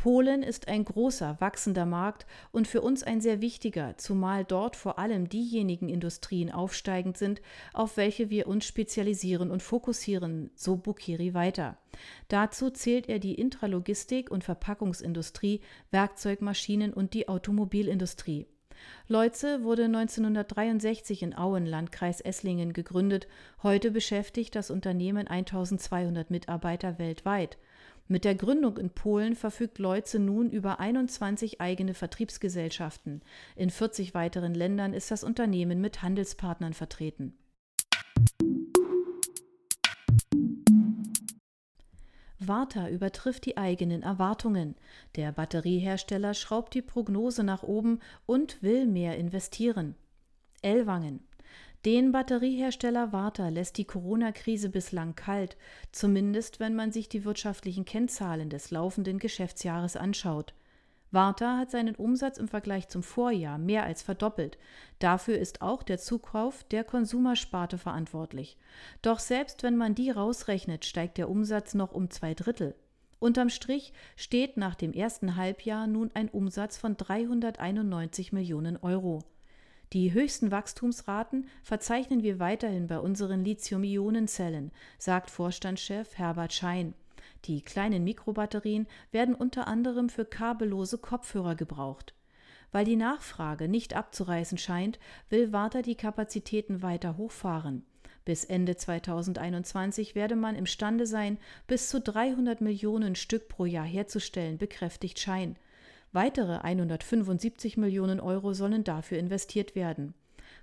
Polen 0.00 0.42
ist 0.42 0.68
ein 0.68 0.86
großer, 0.86 1.36
wachsender 1.40 1.84
Markt 1.84 2.24
und 2.52 2.66
für 2.66 2.80
uns 2.80 3.02
ein 3.02 3.20
sehr 3.20 3.42
wichtiger, 3.42 3.98
zumal 3.98 4.46
dort 4.46 4.74
vor 4.74 4.98
allem 4.98 5.28
diejenigen 5.28 5.90
Industrien 5.90 6.50
aufsteigend 6.50 7.18
sind, 7.18 7.42
auf 7.74 7.98
welche 7.98 8.30
wir 8.30 8.46
uns 8.46 8.64
spezialisieren 8.64 9.50
und 9.50 9.62
fokussieren, 9.62 10.48
so 10.54 10.76
Bukiri 10.76 11.34
weiter. 11.34 11.76
Dazu 12.28 12.70
zählt 12.70 13.10
er 13.10 13.18
die 13.18 13.34
Intralogistik 13.34 14.30
und 14.30 14.42
Verpackungsindustrie, 14.42 15.60
Werkzeugmaschinen 15.90 16.94
und 16.94 17.12
die 17.12 17.28
Automobilindustrie. 17.28 18.46
Leutze 19.06 19.64
wurde 19.64 19.84
1963 19.84 21.22
in 21.22 21.36
Auen, 21.36 21.66
Landkreis 21.66 22.22
Esslingen, 22.22 22.72
gegründet. 22.72 23.28
Heute 23.62 23.90
beschäftigt 23.90 24.54
das 24.54 24.70
Unternehmen 24.70 25.28
1200 25.28 26.30
Mitarbeiter 26.30 26.98
weltweit. 26.98 27.58
Mit 28.12 28.24
der 28.24 28.34
Gründung 28.34 28.76
in 28.76 28.90
Polen 28.90 29.36
verfügt 29.36 29.78
Leutze 29.78 30.18
nun 30.18 30.50
über 30.50 30.80
21 30.80 31.60
eigene 31.60 31.94
Vertriebsgesellschaften. 31.94 33.22
In 33.54 33.70
40 33.70 34.14
weiteren 34.14 34.52
Ländern 34.52 34.94
ist 34.94 35.12
das 35.12 35.22
Unternehmen 35.22 35.80
mit 35.80 36.02
Handelspartnern 36.02 36.74
vertreten. 36.74 37.38
Warta 42.40 42.88
übertrifft 42.88 43.46
die 43.46 43.56
eigenen 43.56 44.02
Erwartungen. 44.02 44.74
Der 45.14 45.30
Batteriehersteller 45.30 46.34
schraubt 46.34 46.74
die 46.74 46.82
Prognose 46.82 47.44
nach 47.44 47.62
oben 47.62 48.00
und 48.26 48.60
will 48.60 48.86
mehr 48.86 49.18
investieren. 49.18 49.94
Ellwangen 50.62 51.20
den 51.84 52.12
Batteriehersteller 52.12 53.12
Warta 53.12 53.48
lässt 53.48 53.78
die 53.78 53.86
Corona-Krise 53.86 54.68
bislang 54.68 55.14
kalt, 55.14 55.56
zumindest 55.92 56.60
wenn 56.60 56.74
man 56.74 56.92
sich 56.92 57.08
die 57.08 57.24
wirtschaftlichen 57.24 57.86
Kennzahlen 57.86 58.50
des 58.50 58.70
laufenden 58.70 59.18
Geschäftsjahres 59.18 59.96
anschaut. 59.96 60.52
Warta 61.10 61.56
hat 61.56 61.70
seinen 61.70 61.96
Umsatz 61.96 62.36
im 62.36 62.48
Vergleich 62.48 62.88
zum 62.88 63.02
Vorjahr 63.02 63.58
mehr 63.58 63.84
als 63.84 64.02
verdoppelt. 64.02 64.58
Dafür 64.98 65.38
ist 65.38 65.62
auch 65.62 65.82
der 65.82 65.98
Zukauf 65.98 66.64
der 66.64 66.84
Konsumersparte 66.84 67.78
verantwortlich. 67.78 68.56
Doch 69.02 69.18
selbst 69.18 69.62
wenn 69.62 69.76
man 69.76 69.94
die 69.94 70.10
rausrechnet, 70.10 70.84
steigt 70.84 71.18
der 71.18 71.30
Umsatz 71.30 71.74
noch 71.74 71.92
um 71.92 72.10
zwei 72.10 72.34
Drittel. 72.34 72.74
Unterm 73.18 73.48
Strich 73.48 73.92
steht 74.16 74.56
nach 74.56 74.74
dem 74.74 74.92
ersten 74.92 75.36
Halbjahr 75.36 75.86
nun 75.86 76.10
ein 76.14 76.28
Umsatz 76.28 76.76
von 76.76 76.96
391 76.96 78.32
Millionen 78.32 78.76
Euro. 78.76 79.24
Die 79.92 80.12
höchsten 80.12 80.52
Wachstumsraten 80.52 81.48
verzeichnen 81.64 82.22
wir 82.22 82.38
weiterhin 82.38 82.86
bei 82.86 83.00
unseren 83.00 83.44
Lithium-Ionen-Zellen, 83.44 84.70
sagt 84.98 85.30
Vorstandschef 85.30 86.16
Herbert 86.16 86.52
Schein. 86.52 86.94
Die 87.46 87.60
kleinen 87.60 88.04
Mikrobatterien 88.04 88.86
werden 89.10 89.34
unter 89.34 89.66
anderem 89.66 90.08
für 90.08 90.24
kabellose 90.24 90.98
Kopfhörer 90.98 91.56
gebraucht. 91.56 92.14
Weil 92.70 92.84
die 92.84 92.94
Nachfrage 92.94 93.66
nicht 93.66 93.96
abzureißen 93.96 94.58
scheint, 94.58 95.00
will 95.28 95.52
Warta 95.52 95.82
die 95.82 95.96
Kapazitäten 95.96 96.82
weiter 96.82 97.16
hochfahren. 97.16 97.84
Bis 98.24 98.44
Ende 98.44 98.76
2021 98.76 100.14
werde 100.14 100.36
man 100.36 100.54
imstande 100.54 101.04
sein, 101.04 101.36
bis 101.66 101.88
zu 101.88 102.00
300 102.00 102.60
Millionen 102.60 103.16
Stück 103.16 103.48
pro 103.48 103.64
Jahr 103.64 103.86
herzustellen, 103.86 104.56
bekräftigt 104.56 105.18
Schein. 105.18 105.56
Weitere 106.12 106.58
175 106.58 107.76
Millionen 107.76 108.18
Euro 108.18 108.52
sollen 108.52 108.82
dafür 108.82 109.18
investiert 109.18 109.76
werden. 109.76 110.14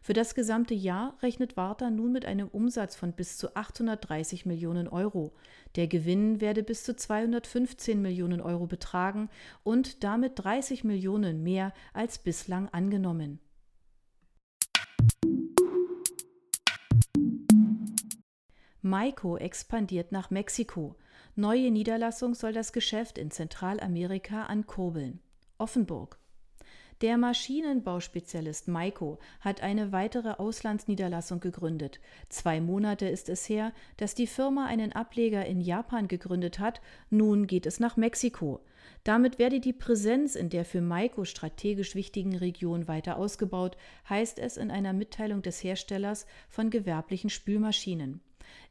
Für 0.01 0.11
das 0.11 0.35
gesamte 0.35 0.73
Jahr 0.73 1.17
rechnet 1.21 1.55
Warta 1.55 1.89
nun 1.89 2.11
mit 2.11 2.25
einem 2.25 2.49
Umsatz 2.49 2.97
von 2.97 3.13
bis 3.13 3.37
zu 3.37 3.55
830 3.55 4.45
Millionen 4.45 4.89
Euro. 4.89 5.33
Der 5.77 5.87
Gewinn 5.87 6.41
werde 6.41 6.63
bis 6.63 6.83
zu 6.83 6.97
215 6.97 8.01
Millionen 8.01 8.41
Euro 8.41 8.67
betragen 8.67 9.29
und 9.63 10.03
damit 10.03 10.33
30 10.35 10.83
Millionen 10.83 11.43
mehr 11.43 11.71
als 11.93 12.19
bislang 12.19 12.67
angenommen. 12.69 13.39
Maiko 18.81 19.37
expandiert 19.37 20.11
nach 20.11 20.29
Mexiko. 20.29 20.97
Neue 21.35 21.71
Niederlassung 21.71 22.35
soll 22.35 22.51
das 22.51 22.73
Geschäft 22.73 23.17
in 23.17 23.31
Zentralamerika 23.31 24.43
ankurbeln. 24.43 25.21
Offenburg. 25.57 26.17
Der 27.01 27.19
Maschinenbauspezialist 27.19 28.67
Maiko 28.67 29.19
hat 29.39 29.61
eine 29.61 29.91
weitere 29.91 30.31
Auslandsniederlassung 30.31 31.39
gegründet. 31.39 31.99
Zwei 32.27 32.59
Monate 32.59 33.07
ist 33.07 33.29
es 33.29 33.47
her, 33.47 33.71
dass 33.97 34.15
die 34.15 34.25
Firma 34.25 34.65
einen 34.65 34.93
Ableger 34.93 35.45
in 35.45 35.61
Japan 35.61 36.07
gegründet 36.07 36.57
hat. 36.57 36.81
Nun 37.11 37.45
geht 37.45 37.67
es 37.67 37.79
nach 37.79 37.97
Mexiko. 37.97 38.61
Damit 39.03 39.37
werde 39.37 39.59
die 39.59 39.73
Präsenz 39.73 40.33
in 40.33 40.49
der 40.49 40.65
für 40.65 40.81
Maiko 40.81 41.23
strategisch 41.23 41.93
wichtigen 41.93 42.35
Region 42.35 42.87
weiter 42.87 43.17
ausgebaut, 43.17 43.77
heißt 44.09 44.39
es 44.39 44.57
in 44.57 44.71
einer 44.71 44.93
Mitteilung 44.93 45.43
des 45.43 45.63
Herstellers 45.63 46.25
von 46.49 46.71
gewerblichen 46.71 47.29
Spülmaschinen. 47.29 48.21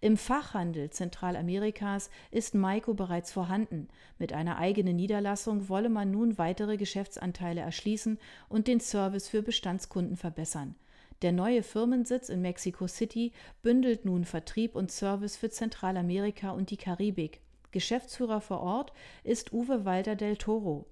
Im 0.00 0.16
Fachhandel 0.16 0.90
Zentralamerikas 0.90 2.10
ist 2.30 2.54
Maiko 2.54 2.94
bereits 2.94 3.32
vorhanden. 3.32 3.88
Mit 4.18 4.32
einer 4.32 4.58
eigenen 4.58 4.96
Niederlassung 4.96 5.68
wolle 5.68 5.88
man 5.88 6.10
nun 6.10 6.38
weitere 6.38 6.76
Geschäftsanteile 6.76 7.60
erschließen 7.60 8.18
und 8.48 8.66
den 8.66 8.80
Service 8.80 9.28
für 9.28 9.42
Bestandskunden 9.42 10.16
verbessern. 10.16 10.74
Der 11.22 11.32
neue 11.32 11.62
Firmensitz 11.62 12.28
in 12.28 12.42
Mexico 12.42 12.86
City 12.86 13.32
bündelt 13.62 14.04
nun 14.04 14.24
Vertrieb 14.24 14.74
und 14.74 14.92
Service 14.92 15.36
für 15.36 15.48
Zentralamerika 15.48 16.50
und 16.50 16.70
die 16.70 16.76
Karibik. 16.76 17.40
Geschäftsführer 17.70 18.40
vor 18.40 18.60
Ort 18.60 18.92
ist 19.24 19.52
Uwe 19.52 19.84
Walter 19.84 20.14
del 20.14 20.36
Toro. 20.36 20.86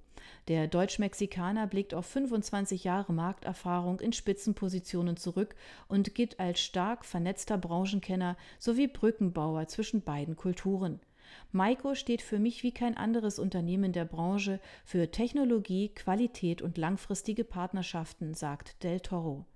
Der 0.48 0.66
Deutsch-Mexikaner 0.66 1.66
blickt 1.66 1.94
auf 1.94 2.06
25 2.06 2.84
Jahre 2.84 3.12
Markterfahrung 3.12 4.00
in 4.00 4.12
Spitzenpositionen 4.12 5.16
zurück 5.16 5.54
und 5.88 6.14
gilt 6.14 6.40
als 6.40 6.60
stark 6.60 7.04
vernetzter 7.04 7.58
Branchenkenner 7.58 8.36
sowie 8.58 8.88
Brückenbauer 8.88 9.66
zwischen 9.68 10.02
beiden 10.02 10.36
Kulturen. 10.36 11.00
Maiko 11.52 11.94
steht 11.94 12.22
für 12.22 12.38
mich 12.38 12.62
wie 12.62 12.72
kein 12.72 12.96
anderes 12.96 13.38
Unternehmen 13.38 13.92
der 13.92 14.04
Branche 14.04 14.60
für 14.84 15.10
Technologie, 15.10 15.88
Qualität 15.88 16.62
und 16.62 16.78
langfristige 16.78 17.44
Partnerschaften, 17.44 18.34
sagt 18.34 18.82
Del 18.82 19.00
Toro. 19.00 19.46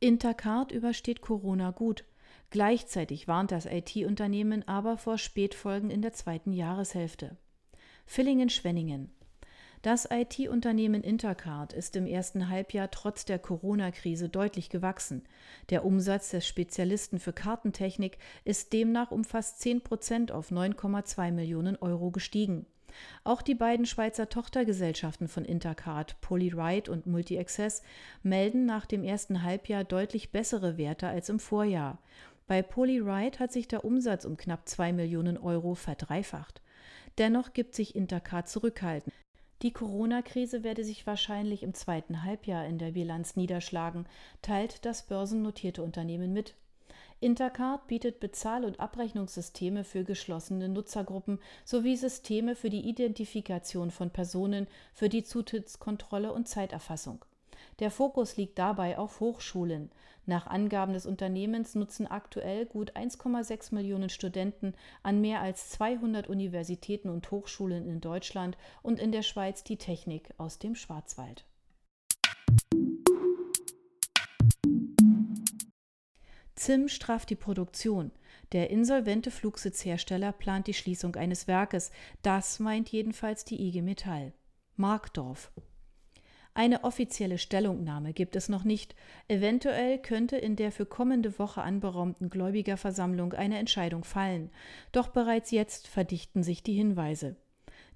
Intercard 0.00 0.72
übersteht 0.72 1.20
Corona 1.20 1.70
gut. 1.72 2.04
Gleichzeitig 2.50 3.28
warnt 3.28 3.52
das 3.52 3.64
IT-Unternehmen 3.64 4.66
aber 4.66 4.98
vor 4.98 5.18
Spätfolgen 5.18 5.88
in 5.88 6.02
der 6.02 6.12
zweiten 6.12 6.52
Jahreshälfte. 6.52 7.36
Villingen-Schwenningen. 8.06 9.12
Das 9.82 10.08
IT-Unternehmen 10.10 11.02
Intercard 11.02 11.72
ist 11.72 11.96
im 11.96 12.06
ersten 12.06 12.50
Halbjahr 12.50 12.90
trotz 12.90 13.24
der 13.24 13.38
Corona-Krise 13.38 14.28
deutlich 14.28 14.68
gewachsen. 14.68 15.22
Der 15.70 15.86
Umsatz 15.86 16.30
des 16.30 16.46
Spezialisten 16.46 17.18
für 17.18 17.32
Kartentechnik 17.32 18.18
ist 18.44 18.72
demnach 18.72 19.10
um 19.10 19.24
fast 19.24 19.60
10 19.60 19.82
Prozent 19.82 20.32
auf 20.32 20.50
9,2 20.50 21.30
Millionen 21.30 21.76
Euro 21.76 22.10
gestiegen. 22.10 22.66
Auch 23.24 23.40
die 23.40 23.54
beiden 23.54 23.86
Schweizer 23.86 24.28
Tochtergesellschaften 24.28 25.28
von 25.28 25.44
Intercard, 25.44 26.20
Polyride 26.20 26.90
und 26.90 27.06
Multi-Access, 27.06 27.82
melden 28.22 28.66
nach 28.66 28.84
dem 28.84 29.04
ersten 29.04 29.42
Halbjahr 29.42 29.84
deutlich 29.84 30.32
bessere 30.32 30.76
Werte 30.76 31.08
als 31.08 31.28
im 31.28 31.38
Vorjahr. 31.38 31.98
Bei 32.50 32.62
Polyride 32.62 33.38
hat 33.38 33.52
sich 33.52 33.68
der 33.68 33.84
Umsatz 33.84 34.24
um 34.24 34.36
knapp 34.36 34.68
2 34.68 34.92
Millionen 34.92 35.38
Euro 35.38 35.76
verdreifacht. 35.76 36.60
Dennoch 37.16 37.52
gibt 37.52 37.76
sich 37.76 37.94
Intercard 37.94 38.48
zurückhalten. 38.48 39.12
Die 39.62 39.70
Corona-Krise 39.70 40.64
werde 40.64 40.82
sich 40.82 41.06
wahrscheinlich 41.06 41.62
im 41.62 41.74
zweiten 41.74 42.24
Halbjahr 42.24 42.66
in 42.66 42.78
der 42.78 42.90
Bilanz 42.90 43.36
niederschlagen, 43.36 44.08
teilt 44.42 44.84
das 44.84 45.06
börsennotierte 45.06 45.80
Unternehmen 45.80 46.32
mit. 46.32 46.56
Intercard 47.20 47.86
bietet 47.86 48.18
Bezahl- 48.18 48.64
und 48.64 48.80
Abrechnungssysteme 48.80 49.84
für 49.84 50.02
geschlossene 50.02 50.68
Nutzergruppen 50.68 51.38
sowie 51.64 51.94
Systeme 51.94 52.56
für 52.56 52.68
die 52.68 52.88
Identifikation 52.88 53.92
von 53.92 54.10
Personen, 54.10 54.66
für 54.92 55.08
die 55.08 55.22
Zutrittskontrolle 55.22 56.32
und 56.32 56.48
Zeiterfassung. 56.48 57.24
Der 57.80 57.90
Fokus 57.90 58.36
liegt 58.36 58.58
dabei 58.58 58.98
auf 58.98 59.20
Hochschulen. 59.20 59.90
Nach 60.26 60.46
Angaben 60.46 60.92
des 60.92 61.06
Unternehmens 61.06 61.74
nutzen 61.74 62.06
aktuell 62.06 62.66
gut 62.66 62.94
1,6 62.94 63.74
Millionen 63.74 64.10
Studenten 64.10 64.74
an 65.02 65.22
mehr 65.22 65.40
als 65.40 65.70
200 65.70 66.28
Universitäten 66.28 67.08
und 67.08 67.30
Hochschulen 67.30 67.86
in 67.86 68.02
Deutschland 68.02 68.58
und 68.82 69.00
in 69.00 69.12
der 69.12 69.22
Schweiz 69.22 69.64
die 69.64 69.78
Technik 69.78 70.28
aus 70.36 70.58
dem 70.58 70.74
Schwarzwald. 70.74 71.46
ZIM 76.54 76.88
strafft 76.88 77.30
die 77.30 77.36
Produktion. 77.36 78.12
Der 78.52 78.68
insolvente 78.68 79.30
Flugsitzhersteller 79.30 80.32
plant 80.32 80.66
die 80.66 80.74
Schließung 80.74 81.16
eines 81.16 81.48
Werkes. 81.48 81.90
Das 82.20 82.58
meint 82.58 82.90
jedenfalls 82.90 83.46
die 83.46 83.66
IG 83.66 83.80
Metall. 83.80 84.34
Markdorf. 84.76 85.50
Eine 86.60 86.84
offizielle 86.84 87.38
Stellungnahme 87.38 88.12
gibt 88.12 88.36
es 88.36 88.50
noch 88.50 88.64
nicht. 88.64 88.94
Eventuell 89.28 89.96
könnte 89.96 90.36
in 90.36 90.56
der 90.56 90.72
für 90.72 90.84
kommende 90.84 91.38
Woche 91.38 91.62
anberaumten 91.62 92.28
Gläubigerversammlung 92.28 93.32
eine 93.32 93.56
Entscheidung 93.56 94.04
fallen. 94.04 94.50
Doch 94.92 95.08
bereits 95.08 95.52
jetzt 95.52 95.88
verdichten 95.88 96.42
sich 96.42 96.62
die 96.62 96.74
Hinweise. 96.74 97.36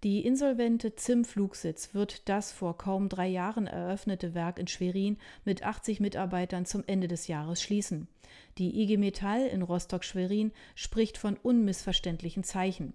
Die 0.02 0.24
insolvente 0.24 0.94
ZIM 0.94 1.26
Flugsitz 1.26 1.92
wird 1.92 2.26
das 2.30 2.52
vor 2.52 2.78
kaum 2.78 3.10
drei 3.10 3.28
Jahren 3.28 3.66
eröffnete 3.66 4.32
Werk 4.32 4.58
in 4.58 4.66
Schwerin 4.66 5.18
mit 5.44 5.62
80 5.62 6.00
Mitarbeitern 6.00 6.64
zum 6.64 6.84
Ende 6.86 7.06
des 7.06 7.26
Jahres 7.26 7.60
schließen. 7.60 8.08
Die 8.56 8.80
IG 8.80 8.96
Metall 8.96 9.46
in 9.46 9.60
Rostock-Schwerin 9.60 10.52
spricht 10.74 11.18
von 11.18 11.36
unmissverständlichen 11.36 12.44
Zeichen. 12.44 12.94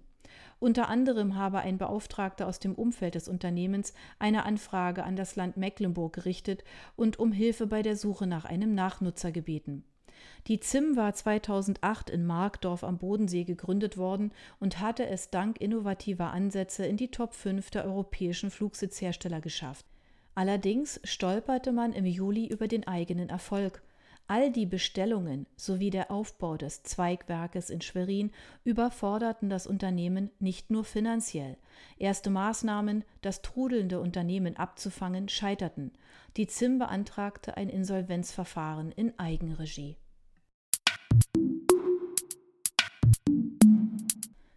Unter 0.58 0.88
anderem 0.88 1.36
habe 1.36 1.60
ein 1.60 1.78
Beauftragter 1.78 2.46
aus 2.46 2.58
dem 2.58 2.74
Umfeld 2.74 3.14
des 3.14 3.28
Unternehmens 3.28 3.94
eine 4.18 4.44
Anfrage 4.44 5.04
an 5.04 5.16
das 5.16 5.36
Land 5.36 5.56
Mecklenburg 5.56 6.12
gerichtet 6.12 6.64
und 6.96 7.18
um 7.18 7.32
Hilfe 7.32 7.66
bei 7.66 7.82
der 7.82 7.96
Suche 7.96 8.26
nach 8.26 8.44
einem 8.44 8.74
Nachnutzer 8.74 9.32
gebeten. 9.32 9.84
Die 10.46 10.60
ZIM 10.60 10.96
war 10.96 11.14
2008 11.14 12.10
in 12.10 12.26
Markdorf 12.26 12.84
am 12.84 12.98
Bodensee 12.98 13.44
gegründet 13.44 13.96
worden 13.96 14.32
und 14.58 14.80
hatte 14.80 15.06
es 15.06 15.30
dank 15.30 15.60
innovativer 15.60 16.30
Ansätze 16.30 16.84
in 16.84 16.96
die 16.96 17.10
Top 17.10 17.34
5 17.34 17.70
der 17.70 17.84
europäischen 17.84 18.50
Flugsitzhersteller 18.50 19.40
geschafft. 19.40 19.86
Allerdings 20.34 21.00
stolperte 21.04 21.72
man 21.72 21.92
im 21.92 22.06
Juli 22.06 22.46
über 22.46 22.68
den 22.68 22.86
eigenen 22.86 23.28
Erfolg. 23.28 23.82
All 24.30 24.52
die 24.52 24.64
Bestellungen 24.64 25.48
sowie 25.56 25.90
der 25.90 26.12
Aufbau 26.12 26.56
des 26.56 26.84
Zweigwerkes 26.84 27.68
in 27.68 27.80
Schwerin 27.80 28.30
überforderten 28.62 29.50
das 29.50 29.66
Unternehmen 29.66 30.30
nicht 30.38 30.70
nur 30.70 30.84
finanziell. 30.84 31.56
Erste 31.98 32.30
Maßnahmen, 32.30 33.02
das 33.22 33.42
trudelnde 33.42 33.98
Unternehmen 33.98 34.56
abzufangen, 34.56 35.28
scheiterten. 35.28 35.90
Die 36.36 36.46
ZIM 36.46 36.78
beantragte 36.78 37.56
ein 37.56 37.68
Insolvenzverfahren 37.68 38.92
in 38.92 39.18
Eigenregie. 39.18 39.96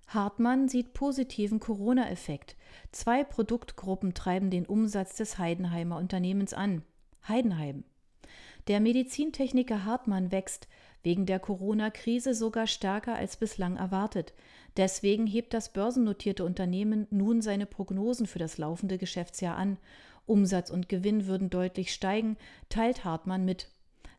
Hartmann 0.05 0.69
sieht 0.69 0.93
positiven 0.93 1.59
Corona-Effekt. 1.59 2.57
Zwei 2.91 3.23
Produktgruppen 3.23 4.13
treiben 4.13 4.51
den 4.51 4.67
Umsatz 4.67 5.15
des 5.15 5.39
Heidenheimer 5.39 5.97
Unternehmens 5.97 6.53
an. 6.53 6.83
Heidenheim. 7.27 7.83
Der 8.67 8.79
Medizintechniker 8.79 9.83
Hartmann 9.83 10.31
wächst 10.31 10.67
wegen 11.03 11.25
der 11.25 11.39
Corona-Krise 11.39 12.33
sogar 12.33 12.65
stärker 12.65 13.15
als 13.15 13.35
bislang 13.35 13.75
erwartet. 13.75 14.33
Deswegen 14.77 15.27
hebt 15.27 15.53
das 15.53 15.73
börsennotierte 15.73 16.45
Unternehmen 16.45 17.07
nun 17.09 17.41
seine 17.41 17.65
Prognosen 17.65 18.25
für 18.25 18.39
das 18.39 18.57
laufende 18.57 18.97
Geschäftsjahr 18.97 19.57
an. 19.57 19.77
Umsatz 20.25 20.69
und 20.69 20.87
Gewinn 20.87 21.27
würden 21.27 21.49
deutlich 21.49 21.93
steigen, 21.93 22.37
teilt 22.69 23.03
Hartmann 23.03 23.43
mit. 23.43 23.67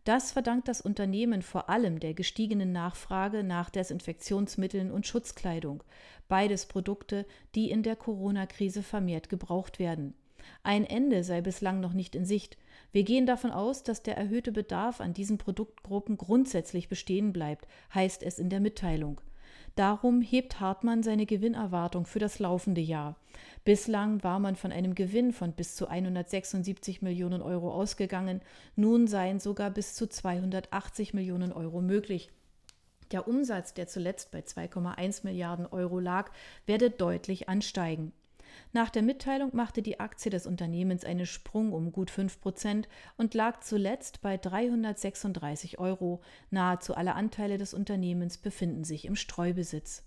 Das 0.04 0.32
verdankt 0.32 0.68
das 0.68 0.82
Unternehmen 0.82 1.40
vor 1.40 1.70
allem 1.70 1.98
der 1.98 2.12
gestiegenen 2.12 2.72
Nachfrage 2.72 3.42
nach 3.42 3.70
Desinfektionsmitteln 3.70 4.90
und 4.90 5.06
Schutzkleidung, 5.06 5.82
beides 6.28 6.66
Produkte, 6.66 7.24
die 7.54 7.70
in 7.70 7.82
der 7.82 7.96
Corona-Krise 7.96 8.82
vermehrt 8.82 9.30
gebraucht 9.30 9.78
werden. 9.78 10.12
Ein 10.62 10.84
Ende 10.84 11.24
sei 11.24 11.40
bislang 11.40 11.80
noch 11.80 11.94
nicht 11.94 12.14
in 12.14 12.26
Sicht. 12.26 12.58
Wir 12.94 13.02
gehen 13.02 13.26
davon 13.26 13.50
aus, 13.50 13.82
dass 13.82 14.04
der 14.04 14.16
erhöhte 14.16 14.52
Bedarf 14.52 15.00
an 15.00 15.14
diesen 15.14 15.36
Produktgruppen 15.36 16.16
grundsätzlich 16.16 16.88
bestehen 16.88 17.32
bleibt, 17.32 17.66
heißt 17.92 18.22
es 18.22 18.38
in 18.38 18.50
der 18.50 18.60
Mitteilung. 18.60 19.20
Darum 19.74 20.22
hebt 20.22 20.60
Hartmann 20.60 21.02
seine 21.02 21.26
Gewinnerwartung 21.26 22.06
für 22.06 22.20
das 22.20 22.38
laufende 22.38 22.80
Jahr. 22.80 23.16
Bislang 23.64 24.22
war 24.22 24.38
man 24.38 24.54
von 24.54 24.70
einem 24.70 24.94
Gewinn 24.94 25.32
von 25.32 25.54
bis 25.54 25.74
zu 25.74 25.88
176 25.88 27.02
Millionen 27.02 27.42
Euro 27.42 27.72
ausgegangen, 27.72 28.40
nun 28.76 29.08
seien 29.08 29.40
sogar 29.40 29.72
bis 29.72 29.94
zu 29.94 30.06
280 30.06 31.14
Millionen 31.14 31.52
Euro 31.52 31.80
möglich. 31.80 32.30
Der 33.10 33.26
Umsatz, 33.26 33.74
der 33.74 33.88
zuletzt 33.88 34.30
bei 34.30 34.38
2,1 34.38 35.24
Milliarden 35.24 35.66
Euro 35.66 35.98
lag, 35.98 36.30
werde 36.66 36.90
deutlich 36.90 37.48
ansteigen. 37.48 38.12
Nach 38.72 38.90
der 38.90 39.02
Mitteilung 39.02 39.50
machte 39.54 39.82
die 39.82 40.00
Aktie 40.00 40.30
des 40.30 40.46
Unternehmens 40.46 41.04
einen 41.04 41.26
Sprung 41.26 41.72
um 41.72 41.92
gut 41.92 42.10
5 42.10 42.40
Prozent 42.40 42.88
und 43.16 43.34
lag 43.34 43.60
zuletzt 43.60 44.20
bei 44.20 44.36
336 44.36 45.78
Euro. 45.78 46.22
Nahezu 46.50 46.94
alle 46.94 47.14
Anteile 47.14 47.58
des 47.58 47.74
Unternehmens 47.74 48.38
befinden 48.38 48.84
sich 48.84 49.04
im 49.04 49.16
Streubesitz. 49.16 50.04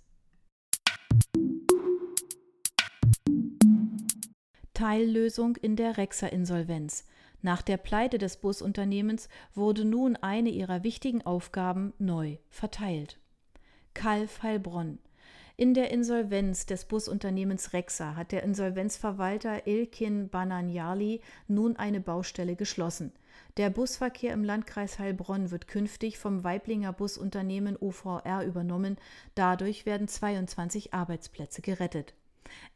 Teillösung 4.74 5.56
in 5.56 5.76
der 5.76 5.98
Rexa-Insolvenz. 5.98 7.06
Nach 7.42 7.62
der 7.62 7.78
Pleite 7.78 8.18
des 8.18 8.38
Busunternehmens 8.38 9.28
wurde 9.56 9.86
nun 9.86 10.16
eine 10.18 10.50
ihrer 10.50 10.84
wichtigen 10.84 11.24
Aufgaben 11.24 11.94
neu 11.98 12.38
verteilt. 12.50 13.20
Kalf 13.94 14.44
Heilbronn. 14.44 15.00
In 15.60 15.74
der 15.74 15.90
Insolvenz 15.90 16.68
des 16.68 16.86
Busunternehmens 16.86 17.74
Rexa 17.74 18.16
hat 18.16 18.32
der 18.32 18.44
Insolvenzverwalter 18.44 19.66
Ilkin 19.66 20.30
Bananjali 20.30 21.20
nun 21.48 21.76
eine 21.78 22.00
Baustelle 22.00 22.56
geschlossen. 22.56 23.12
Der 23.58 23.72
Busverkehr 23.72 24.34
im 24.34 24.44
Landkreis 24.44 25.00
Heilbronn 25.00 25.50
wird 25.50 25.68
künftig 25.68 26.20
vom 26.20 26.44
Weiblinger 26.44 26.94
Busunternehmen 26.94 27.76
OVR 27.76 28.44
übernommen. 28.46 28.98
Dadurch 29.34 29.88
werden 29.88 30.08
22 30.08 30.94
Arbeitsplätze 30.94 31.64
gerettet. 31.64 32.14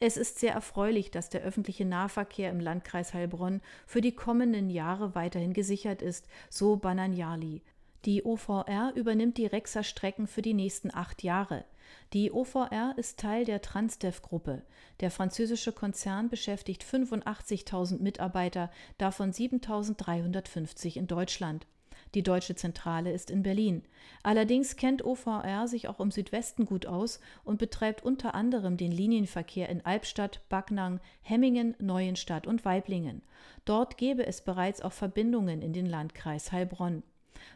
Es 0.00 0.16
ist 0.16 0.40
sehr 0.40 0.52
erfreulich, 0.52 1.12
dass 1.12 1.30
der 1.30 1.42
öffentliche 1.42 1.84
Nahverkehr 1.84 2.50
im 2.50 2.58
Landkreis 2.58 3.14
Heilbronn 3.14 3.60
für 3.86 4.00
die 4.00 4.16
kommenden 4.16 4.70
Jahre 4.70 5.14
weiterhin 5.14 5.52
gesichert 5.52 6.02
ist, 6.02 6.26
so 6.50 6.74
Bananjali. 6.78 7.62
Die 8.06 8.24
OVR 8.24 8.90
übernimmt 8.96 9.38
die 9.38 9.46
Rexa-Strecken 9.46 10.26
für 10.26 10.42
die 10.42 10.54
nächsten 10.54 10.92
acht 10.92 11.22
Jahre. 11.22 11.64
Die 12.12 12.30
OVR 12.30 12.94
ist 12.96 13.18
Teil 13.18 13.44
der 13.44 13.62
Transdev-Gruppe. 13.62 14.62
Der 15.00 15.10
französische 15.10 15.72
Konzern 15.72 16.28
beschäftigt 16.28 16.84
85.000 16.84 18.02
Mitarbeiter, 18.02 18.70
davon 18.98 19.32
7.350 19.32 20.96
in 20.96 21.06
Deutschland. 21.06 21.66
Die 22.14 22.22
deutsche 22.22 22.54
Zentrale 22.54 23.10
ist 23.10 23.30
in 23.30 23.42
Berlin. 23.42 23.82
Allerdings 24.22 24.76
kennt 24.76 25.04
OVR 25.04 25.66
sich 25.66 25.88
auch 25.88 25.98
im 26.00 26.10
Südwesten 26.10 26.66
gut 26.66 26.84
aus 26.86 27.20
und 27.44 27.58
betreibt 27.58 28.04
unter 28.04 28.34
anderem 28.34 28.76
den 28.76 28.92
Linienverkehr 28.92 29.68
in 29.70 29.84
Albstadt, 29.84 30.40
Backnang, 30.50 31.00
Hemmingen, 31.22 31.74
Neuenstadt 31.78 32.46
und 32.46 32.64
Weiblingen. 32.64 33.22
Dort 33.64 33.96
gäbe 33.96 34.26
es 34.26 34.42
bereits 34.42 34.82
auch 34.82 34.92
Verbindungen 34.92 35.62
in 35.62 35.72
den 35.72 35.86
Landkreis 35.86 36.52
Heilbronn. 36.52 37.02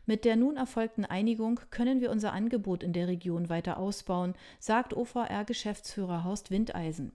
Mit 0.06 0.24
der 0.24 0.36
nun 0.36 0.56
erfolgten 0.56 1.04
Einigung 1.04 1.60
können 1.70 2.00
wir 2.00 2.10
unser 2.10 2.32
Angebot 2.32 2.82
in 2.82 2.92
der 2.92 3.08
Region 3.08 3.48
weiter 3.48 3.78
ausbauen, 3.78 4.34
sagt 4.58 4.94
OVR-Geschäftsführer 4.94 6.24
Horst 6.24 6.50
Windeisen. 6.50 7.12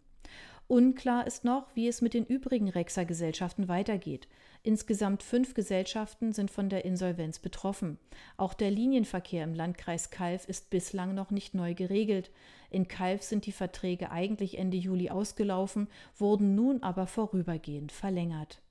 Unklar 0.71 1.27
ist 1.27 1.43
noch, 1.43 1.67
wie 1.75 1.89
es 1.89 2.01
mit 2.01 2.13
den 2.13 2.25
übrigen 2.25 2.69
Rexa-Gesellschaften 2.69 3.67
weitergeht. 3.67 4.29
Insgesamt 4.63 5.21
fünf 5.21 5.53
Gesellschaften 5.53 6.31
sind 6.31 6.49
von 6.49 6.69
der 6.69 6.86
Insolvenz 6.86 7.39
betroffen. 7.39 7.97
Auch 8.38 8.53
der 8.53 8.71
Linienverkehr 8.71 9.43
im 9.43 9.53
Landkreis 9.53 10.12
Kalf 10.12 10.47
ist 10.47 10.69
bislang 10.69 11.13
noch 11.13 11.29
nicht 11.29 11.55
neu 11.55 11.73
geregelt. 11.73 12.31
In 12.69 12.88
Kalf 12.88 13.21
sind 13.21 13.47
die 13.47 13.51
Verträge 13.51 14.12
eigentlich 14.12 14.57
Ende 14.57 14.77
Juli 14.77 15.10
ausgelaufen, 15.10 15.89
wurden 16.17 16.55
nun 16.55 16.84
aber 16.84 17.05
vorübergehend 17.05 17.91
verlängert. 17.91 18.62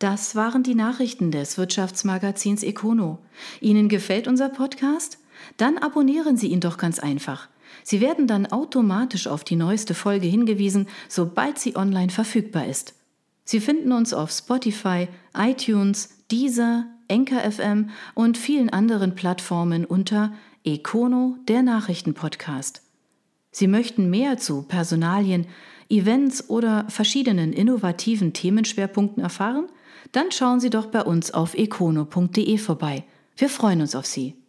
Das 0.00 0.34
waren 0.34 0.62
die 0.62 0.74
Nachrichten 0.74 1.30
des 1.30 1.58
Wirtschaftsmagazins 1.58 2.62
Econo. 2.62 3.18
Ihnen 3.60 3.90
gefällt 3.90 4.28
unser 4.28 4.48
Podcast? 4.48 5.18
Dann 5.58 5.76
abonnieren 5.76 6.38
Sie 6.38 6.46
ihn 6.46 6.60
doch 6.60 6.78
ganz 6.78 6.98
einfach. 6.98 7.48
Sie 7.82 8.00
werden 8.00 8.26
dann 8.26 8.46
automatisch 8.46 9.26
auf 9.26 9.44
die 9.44 9.56
neueste 9.56 9.92
Folge 9.92 10.26
hingewiesen, 10.26 10.88
sobald 11.10 11.58
sie 11.58 11.76
online 11.76 12.08
verfügbar 12.08 12.66
ist. 12.66 12.94
Sie 13.44 13.60
finden 13.60 13.92
uns 13.92 14.14
auf 14.14 14.30
Spotify, 14.30 15.06
iTunes, 15.36 16.08
Deezer, 16.30 16.86
Enker 17.08 17.42
FM 17.52 17.90
und 18.14 18.38
vielen 18.38 18.70
anderen 18.70 19.14
Plattformen 19.14 19.84
unter 19.84 20.32
Econo, 20.64 21.36
der 21.46 21.62
Nachrichtenpodcast. 21.62 22.80
Sie 23.50 23.66
möchten 23.66 24.08
mehr 24.08 24.38
zu 24.38 24.62
Personalien, 24.62 25.46
Events 25.90 26.48
oder 26.48 26.86
verschiedenen 26.88 27.52
innovativen 27.52 28.32
Themenschwerpunkten 28.32 29.22
erfahren? 29.22 29.68
Dann 30.12 30.32
schauen 30.32 30.60
Sie 30.60 30.70
doch 30.70 30.86
bei 30.86 31.02
uns 31.02 31.32
auf 31.32 31.54
econo.de 31.54 32.58
vorbei. 32.58 33.04
Wir 33.36 33.48
freuen 33.48 33.80
uns 33.80 33.94
auf 33.94 34.06
Sie. 34.06 34.39